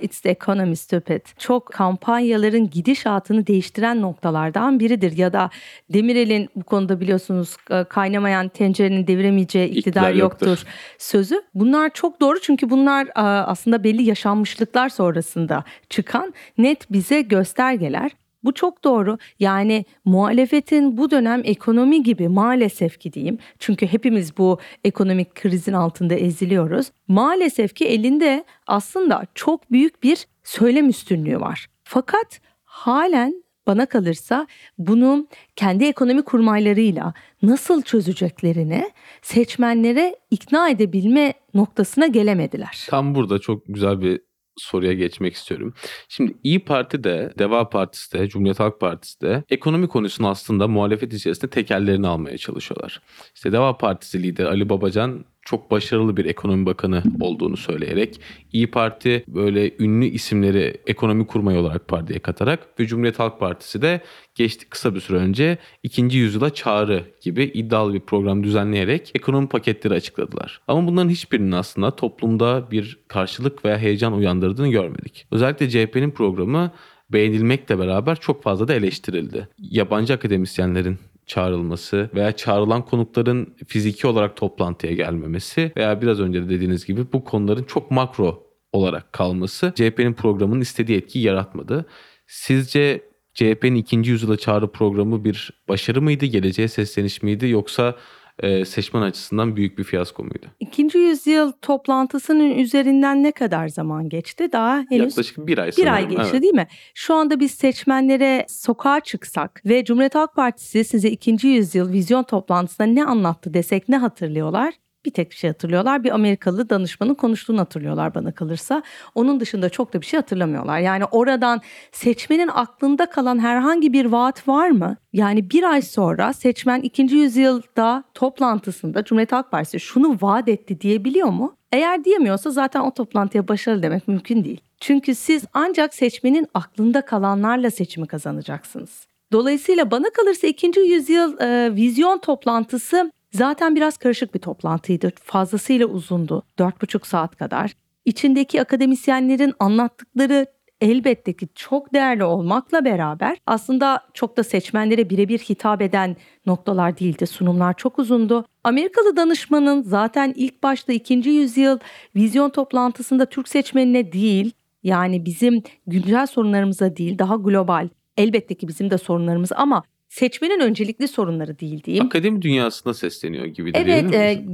It's 0.01 0.19
the 0.21 0.29
economy 0.29 0.75
stupid. 0.75 1.21
Çok 1.37 1.65
kampanyaların 1.65 2.69
gidişatını 2.69 3.47
değiştiren 3.47 4.01
noktalardan 4.01 4.79
biridir. 4.79 5.17
Ya 5.17 5.33
da 5.33 5.49
Demirel'in 5.93 6.49
bu 6.55 6.63
konuda 6.63 6.99
biliyorsunuz 6.99 7.57
e, 7.71 7.83
kaynamayan 7.83 8.47
tencerenin 8.49 9.07
deviremeyeceği 9.07 9.67
iktidar, 9.67 9.79
İktidar 9.79 10.13
yoktur. 10.13 10.47
yoktur 10.47 10.65
sözü. 10.97 11.41
Bunlar 11.53 11.89
çok 11.93 12.21
doğru 12.21 12.39
çünkü 12.39 12.69
bunlar 12.69 13.07
a, 13.15 13.21
aslında 13.23 13.83
belli 13.83 14.03
yaşanmışlıklar 14.15 14.89
sonrasında 14.89 15.63
çıkan 15.89 16.33
net 16.57 16.91
bize 16.91 17.21
göstergeler. 17.21 18.11
Bu 18.43 18.53
çok 18.53 18.83
doğru. 18.83 19.17
Yani 19.39 19.85
muhalefetin 20.05 20.97
bu 20.97 21.11
dönem 21.11 21.41
ekonomi 21.43 22.03
gibi 22.03 22.27
maalesef 22.27 22.99
ki 22.99 23.13
diyeyim. 23.13 23.37
Çünkü 23.59 23.87
hepimiz 23.87 24.37
bu 24.37 24.59
ekonomik 24.83 25.35
krizin 25.35 25.73
altında 25.73 26.13
eziliyoruz. 26.13 26.91
Maalesef 27.07 27.75
ki 27.75 27.85
elinde 27.85 28.43
aslında 28.67 29.23
çok 29.35 29.71
büyük 29.71 30.03
bir 30.03 30.27
söylem 30.43 30.89
üstünlüğü 30.89 31.39
var. 31.39 31.67
Fakat 31.83 32.39
halen 32.63 33.43
bana 33.67 33.85
kalırsa 33.85 34.47
bunu 34.77 35.27
kendi 35.55 35.85
ekonomi 35.85 36.21
kurmaylarıyla 36.21 37.13
nasıl 37.41 37.81
çözeceklerini 37.81 38.91
seçmenlere 39.25 40.15
ikna 40.31 40.69
edebilme 40.69 41.33
noktasına 41.53 42.07
gelemediler. 42.07 42.85
tam 42.89 43.15
burada 43.15 43.39
çok 43.39 43.63
güzel 43.67 44.01
bir 44.01 44.21
soruya 44.57 44.93
geçmek 44.93 45.33
istiyorum. 45.33 45.73
Şimdi 46.09 46.35
İyi 46.43 46.65
Parti 46.65 47.03
de, 47.03 47.33
Deva 47.39 47.69
Partisi 47.69 48.13
de, 48.13 48.29
Cumhuriyet 48.29 48.59
Halk 48.59 48.79
Partisi 48.79 49.21
de 49.21 49.43
ekonomi 49.49 49.87
konusunu 49.87 50.29
aslında 50.29 50.67
muhalefet 50.67 51.13
içerisinde 51.13 51.49
tekellerini 51.49 52.07
almaya 52.07 52.37
çalışıyorlar. 52.37 53.01
İşte 53.35 53.51
Deva 53.51 53.77
Partisi 53.77 54.23
lideri 54.23 54.47
Ali 54.47 54.69
Babacan 54.69 55.25
çok 55.45 55.71
başarılı 55.71 56.17
bir 56.17 56.25
ekonomi 56.25 56.65
bakanı 56.65 57.03
olduğunu 57.19 57.57
söyleyerek 57.57 58.21
İyi 58.53 58.71
Parti 58.71 59.23
böyle 59.27 59.71
ünlü 59.79 60.05
isimleri 60.05 60.77
ekonomi 60.87 61.27
kurmayı 61.27 61.59
olarak 61.59 61.87
partiye 61.87 62.19
katarak 62.19 62.79
ve 62.79 62.87
Cumhuriyet 62.87 63.19
Halk 63.19 63.39
Partisi 63.39 63.81
de 63.81 64.01
geçti 64.35 64.65
kısa 64.69 64.95
bir 64.95 64.99
süre 64.99 65.17
önce 65.17 65.57
ikinci 65.83 66.17
yüzyıla 66.17 66.53
çağrı 66.53 67.03
gibi 67.21 67.43
iddialı 67.43 67.93
bir 67.93 67.99
program 67.99 68.43
düzenleyerek 68.43 69.11
ekonomi 69.15 69.49
paketleri 69.49 69.93
açıkladılar. 69.93 70.61
Ama 70.67 70.87
bunların 70.87 71.09
hiçbirinin 71.09 71.51
aslında 71.51 71.95
toplumda 71.95 72.71
bir 72.71 72.99
karşılık 73.07 73.65
veya 73.65 73.77
heyecan 73.77 74.13
uyandırdığını 74.13 74.67
görmedik. 74.67 75.27
Özellikle 75.31 75.69
CHP'nin 75.69 76.11
programı 76.11 76.71
beğenilmekle 77.09 77.79
beraber 77.79 78.15
çok 78.15 78.43
fazla 78.43 78.67
da 78.67 78.73
eleştirildi. 78.73 79.47
Yabancı 79.59 80.13
akademisyenlerin 80.13 80.97
çağrılması 81.25 82.09
veya 82.15 82.31
çağrılan 82.31 82.85
konukların 82.85 83.55
fiziki 83.67 84.07
olarak 84.07 84.35
toplantıya 84.35 84.93
gelmemesi 84.93 85.71
veya 85.77 86.01
biraz 86.01 86.19
önce 86.19 86.41
de 86.43 86.49
dediğiniz 86.49 86.85
gibi 86.85 87.13
bu 87.13 87.23
konuların 87.23 87.63
çok 87.63 87.91
makro 87.91 88.43
olarak 88.71 89.13
kalması 89.13 89.73
CHP'nin 89.75 90.13
programının 90.13 90.61
istediği 90.61 90.97
etkiyi 90.97 91.25
yaratmadı. 91.25 91.85
Sizce 92.27 93.01
CHP'nin 93.33 93.75
ikinci 93.75 94.11
yüzyıla 94.11 94.37
çağrı 94.37 94.71
programı 94.71 95.23
bir 95.25 95.51
başarı 95.69 96.01
mıydı, 96.01 96.25
geleceğe 96.25 96.67
sesleniş 96.67 97.23
miydi 97.23 97.47
yoksa 97.47 97.95
e, 98.39 98.65
seçmen 98.65 99.01
açısından 99.01 99.55
büyük 99.55 99.77
bir 99.77 99.83
fiyasko 99.83 100.23
muydu? 100.23 100.45
İkinci 100.59 100.97
yüzyıl 100.97 101.51
toplantısının 101.51 102.49
üzerinden 102.49 103.23
ne 103.23 103.31
kadar 103.31 103.67
zaman 103.67 104.09
geçti? 104.09 104.51
Daha 104.51 104.85
henüz 104.89 105.17
Yaklaşık 105.17 105.47
bir 105.47 105.57
ay 105.57 105.71
bir 105.77 105.93
ay 105.93 106.07
geçti 106.07 106.29
Evet. 106.31 106.41
değil 106.41 106.53
mi? 106.53 106.67
Şu 106.93 107.13
anda 107.13 107.39
biz 107.39 107.51
seçmenlere 107.51 108.45
sokağa 108.49 108.99
çıksak 108.99 109.61
ve 109.65 109.85
Cumhuriyet 109.85 110.15
Halk 110.15 110.35
Partisi 110.35 110.83
size 110.83 111.09
ikinci 111.09 111.47
yüzyıl 111.47 111.91
vizyon 111.91 112.23
toplantısında 112.23 112.87
ne 112.87 113.05
anlattı 113.05 113.53
desek 113.53 113.89
ne 113.89 113.97
hatırlıyorlar? 113.97 114.73
Bir 115.05 115.11
tek 115.11 115.31
bir 115.31 115.35
şey 115.35 115.49
hatırlıyorlar. 115.49 116.03
Bir 116.03 116.11
Amerikalı 116.11 116.69
danışmanın 116.69 117.13
konuştuğunu 117.13 117.59
hatırlıyorlar 117.59 118.15
bana 118.15 118.31
kalırsa. 118.31 118.83
Onun 119.15 119.39
dışında 119.39 119.69
çok 119.69 119.93
da 119.93 120.01
bir 120.01 120.05
şey 120.05 120.19
hatırlamıyorlar. 120.19 120.79
Yani 120.79 121.05
oradan 121.05 121.61
seçmenin 121.91 122.49
aklında 122.53 123.05
kalan 123.05 123.39
herhangi 123.39 123.93
bir 123.93 124.05
vaat 124.05 124.47
var 124.47 124.69
mı? 124.69 124.97
Yani 125.13 125.49
bir 125.49 125.63
ay 125.63 125.81
sonra 125.81 126.33
seçmen 126.33 126.81
ikinci 126.81 127.15
yüzyılda 127.15 128.03
toplantısında 128.13 129.03
Cumhuriyet 129.03 129.31
Halk 129.31 129.51
Partisi 129.51 129.79
şunu 129.79 130.17
vaat 130.21 130.47
etti 130.47 130.81
diyebiliyor 130.81 131.29
mu? 131.29 131.55
Eğer 131.71 132.03
diyemiyorsa 132.03 132.49
zaten 132.49 132.81
o 132.81 132.93
toplantıya 132.93 133.47
başarılı 133.47 133.83
demek 133.83 134.07
mümkün 134.07 134.43
değil. 134.43 134.61
Çünkü 134.79 135.15
siz 135.15 135.43
ancak 135.53 135.93
seçmenin 135.93 136.47
aklında 136.53 137.01
kalanlarla 137.01 137.71
seçimi 137.71 138.07
kazanacaksınız. 138.07 139.07
Dolayısıyla 139.31 139.91
bana 139.91 140.09
kalırsa 140.09 140.47
ikinci 140.47 140.79
yüzyıl 140.79 141.39
e, 141.39 141.75
vizyon 141.75 142.17
toplantısı 142.17 143.11
zaten 143.35 143.75
biraz 143.75 143.97
karışık 143.97 144.35
bir 144.35 144.39
toplantıydı. 144.39 145.11
Fazlasıyla 145.23 145.85
uzundu. 145.85 146.43
Dört 146.59 146.81
buçuk 146.81 147.07
saat 147.07 147.35
kadar. 147.35 147.71
İçindeki 148.05 148.61
akademisyenlerin 148.61 149.53
anlattıkları 149.59 150.45
elbette 150.81 151.33
ki 151.33 151.47
çok 151.55 151.93
değerli 151.93 152.23
olmakla 152.23 152.85
beraber 152.85 153.37
aslında 153.45 154.01
çok 154.13 154.37
da 154.37 154.43
seçmenlere 154.43 155.09
birebir 155.09 155.39
hitap 155.39 155.81
eden 155.81 156.15
noktalar 156.45 156.99
değildi. 156.99 157.27
Sunumlar 157.27 157.73
çok 157.73 157.99
uzundu. 157.99 158.45
Amerikalı 158.63 159.15
danışmanın 159.15 159.81
zaten 159.81 160.33
ilk 160.35 160.63
başta 160.63 160.93
ikinci 160.93 161.29
yüzyıl 161.29 161.79
vizyon 162.15 162.49
toplantısında 162.49 163.25
Türk 163.25 163.47
seçmenine 163.47 164.11
değil 164.11 164.51
yani 164.83 165.25
bizim 165.25 165.63
güncel 165.87 166.27
sorunlarımıza 166.27 166.95
değil 166.95 167.19
daha 167.19 167.35
global 167.35 167.89
elbette 168.17 168.55
ki 168.55 168.67
bizim 168.67 168.91
de 168.91 168.97
sorunlarımız 168.97 169.51
ama 169.55 169.83
seçmenin 170.15 170.59
öncelikli 170.59 171.07
sorunları 171.07 171.59
değil 171.59 171.83
diyeyim. 171.83 172.05
Akademi 172.05 172.41
dünyasında 172.41 172.93
sesleniyor 172.93 173.45
gibi 173.45 173.73
de 173.73 173.79
Evet, 173.79 174.13
e, 174.13 174.45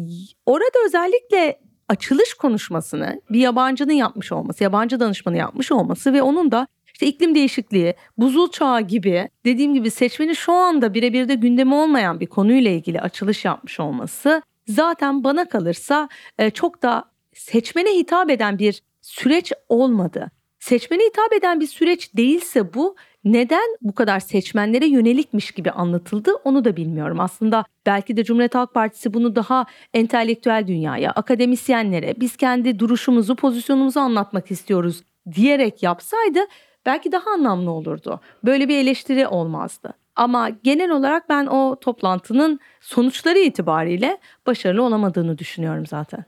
orada 0.46 0.80
özellikle 0.86 1.60
açılış 1.90 2.34
konuşmasını 2.34 3.22
bir 3.30 3.40
yabancının 3.40 3.94
yapmış 3.94 4.32
olması, 4.32 4.64
yabancı 4.64 5.00
danışmanı 5.00 5.38
yapmış 5.38 5.72
olması 5.72 6.14
ve 6.14 6.22
onun 6.22 6.52
da 6.52 6.68
işte 6.94 7.08
iklim 7.08 7.36
değişikliği, 7.36 7.94
buzul 8.18 8.52
çağı 8.52 8.82
gibi 8.82 9.30
dediğim 9.46 9.74
gibi 9.74 9.92
seçmenin 9.92 10.34
şu 10.34 10.54
anda 10.54 10.94
birebir 10.94 11.28
de 11.28 11.36
gündemi 11.36 11.76
olmayan 11.76 12.20
bir 12.20 12.28
konuyla 12.28 12.72
ilgili 12.72 13.02
açılış 13.02 13.46
yapmış 13.46 13.80
olması 13.80 14.42
zaten 14.68 15.24
bana 15.24 15.50
kalırsa 15.50 16.10
e, 16.40 16.50
çok 16.50 16.82
da 16.82 17.06
seçmene 17.34 17.90
hitap 17.98 18.30
eden 18.30 18.60
bir 18.60 18.84
süreç 19.02 19.54
olmadı. 19.70 20.32
Seçmene 20.60 21.04
hitap 21.04 21.34
eden 21.34 21.60
bir 21.60 21.68
süreç 21.68 22.16
değilse 22.18 22.74
bu 22.74 22.96
neden 23.24 23.78
bu 23.82 23.96
kadar 23.96 24.20
seçmenlere 24.20 24.86
yönelikmiş 24.86 25.52
gibi 25.52 25.72
anlatıldı 25.72 26.32
onu 26.44 26.66
da 26.66 26.76
bilmiyorum. 26.76 27.20
Aslında 27.20 27.66
belki 27.86 28.18
de 28.18 28.24
Cumhuriyet 28.24 28.56
Halk 28.56 28.74
Partisi 28.74 29.14
bunu 29.14 29.36
daha 29.36 29.66
entelektüel 29.94 30.68
dünyaya, 30.68 31.12
akademisyenlere 31.12 32.14
biz 32.20 32.38
kendi 32.38 32.80
duruşumuzu, 32.80 33.36
pozisyonumuzu 33.36 34.00
anlatmak 34.00 34.52
istiyoruz 34.52 35.04
diyerek 35.36 35.84
yapsaydı 35.84 36.40
belki 36.86 37.12
daha 37.12 37.32
anlamlı 37.32 37.72
olurdu. 37.72 38.20
Böyle 38.46 38.70
bir 38.70 38.78
eleştiri 38.78 39.28
olmazdı. 39.28 39.94
Ama 40.16 40.50
genel 40.50 40.90
olarak 40.92 41.30
ben 41.30 41.46
o 41.46 41.76
toplantının 41.82 42.60
sonuçları 42.82 43.40
itibariyle 43.40 44.18
başarılı 44.48 44.84
olamadığını 44.84 45.38
düşünüyorum 45.38 45.86
zaten. 45.86 46.26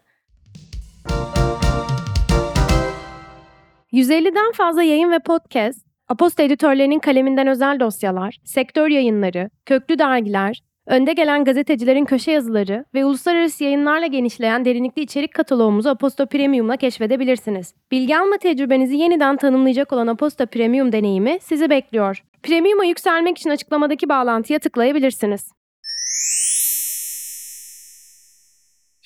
150'den 3.94 4.52
fazla 4.52 4.84
yayın 4.84 5.12
ve 5.12 5.20
podcast, 5.20 5.93
Aposta 6.14 6.44
editörlerinin 6.44 7.00
kaleminden 7.00 7.48
özel 7.48 7.80
dosyalar, 7.80 8.38
sektör 8.44 8.90
yayınları, 8.90 9.50
köklü 9.66 10.00
dergiler, 10.00 10.62
önde 10.88 11.14
gelen 11.14 11.44
gazetecilerin 11.44 12.06
köşe 12.06 12.32
yazıları 12.32 12.86
ve 12.94 13.06
uluslararası 13.06 13.64
yayınlarla 13.64 14.08
genişleyen 14.08 14.66
derinlikli 14.66 15.02
içerik 15.02 15.34
kataloğumuzu 15.34 15.90
Aposta 15.90 16.26
Premium'la 16.26 16.78
keşfedebilirsiniz. 16.78 17.74
Bilgi 17.92 18.18
alma 18.18 18.38
tecrübenizi 18.38 18.98
yeniden 18.98 19.38
tanımlayacak 19.38 19.94
olan 19.94 20.08
Aposta 20.08 20.46
Premium 20.46 20.92
deneyimi 20.92 21.38
sizi 21.42 21.70
bekliyor. 21.70 22.24
Premium'a 22.44 22.86
yükselmek 22.86 23.38
için 23.38 23.50
açıklamadaki 23.50 24.10
bağlantıya 24.10 24.60
tıklayabilirsiniz. 24.60 25.52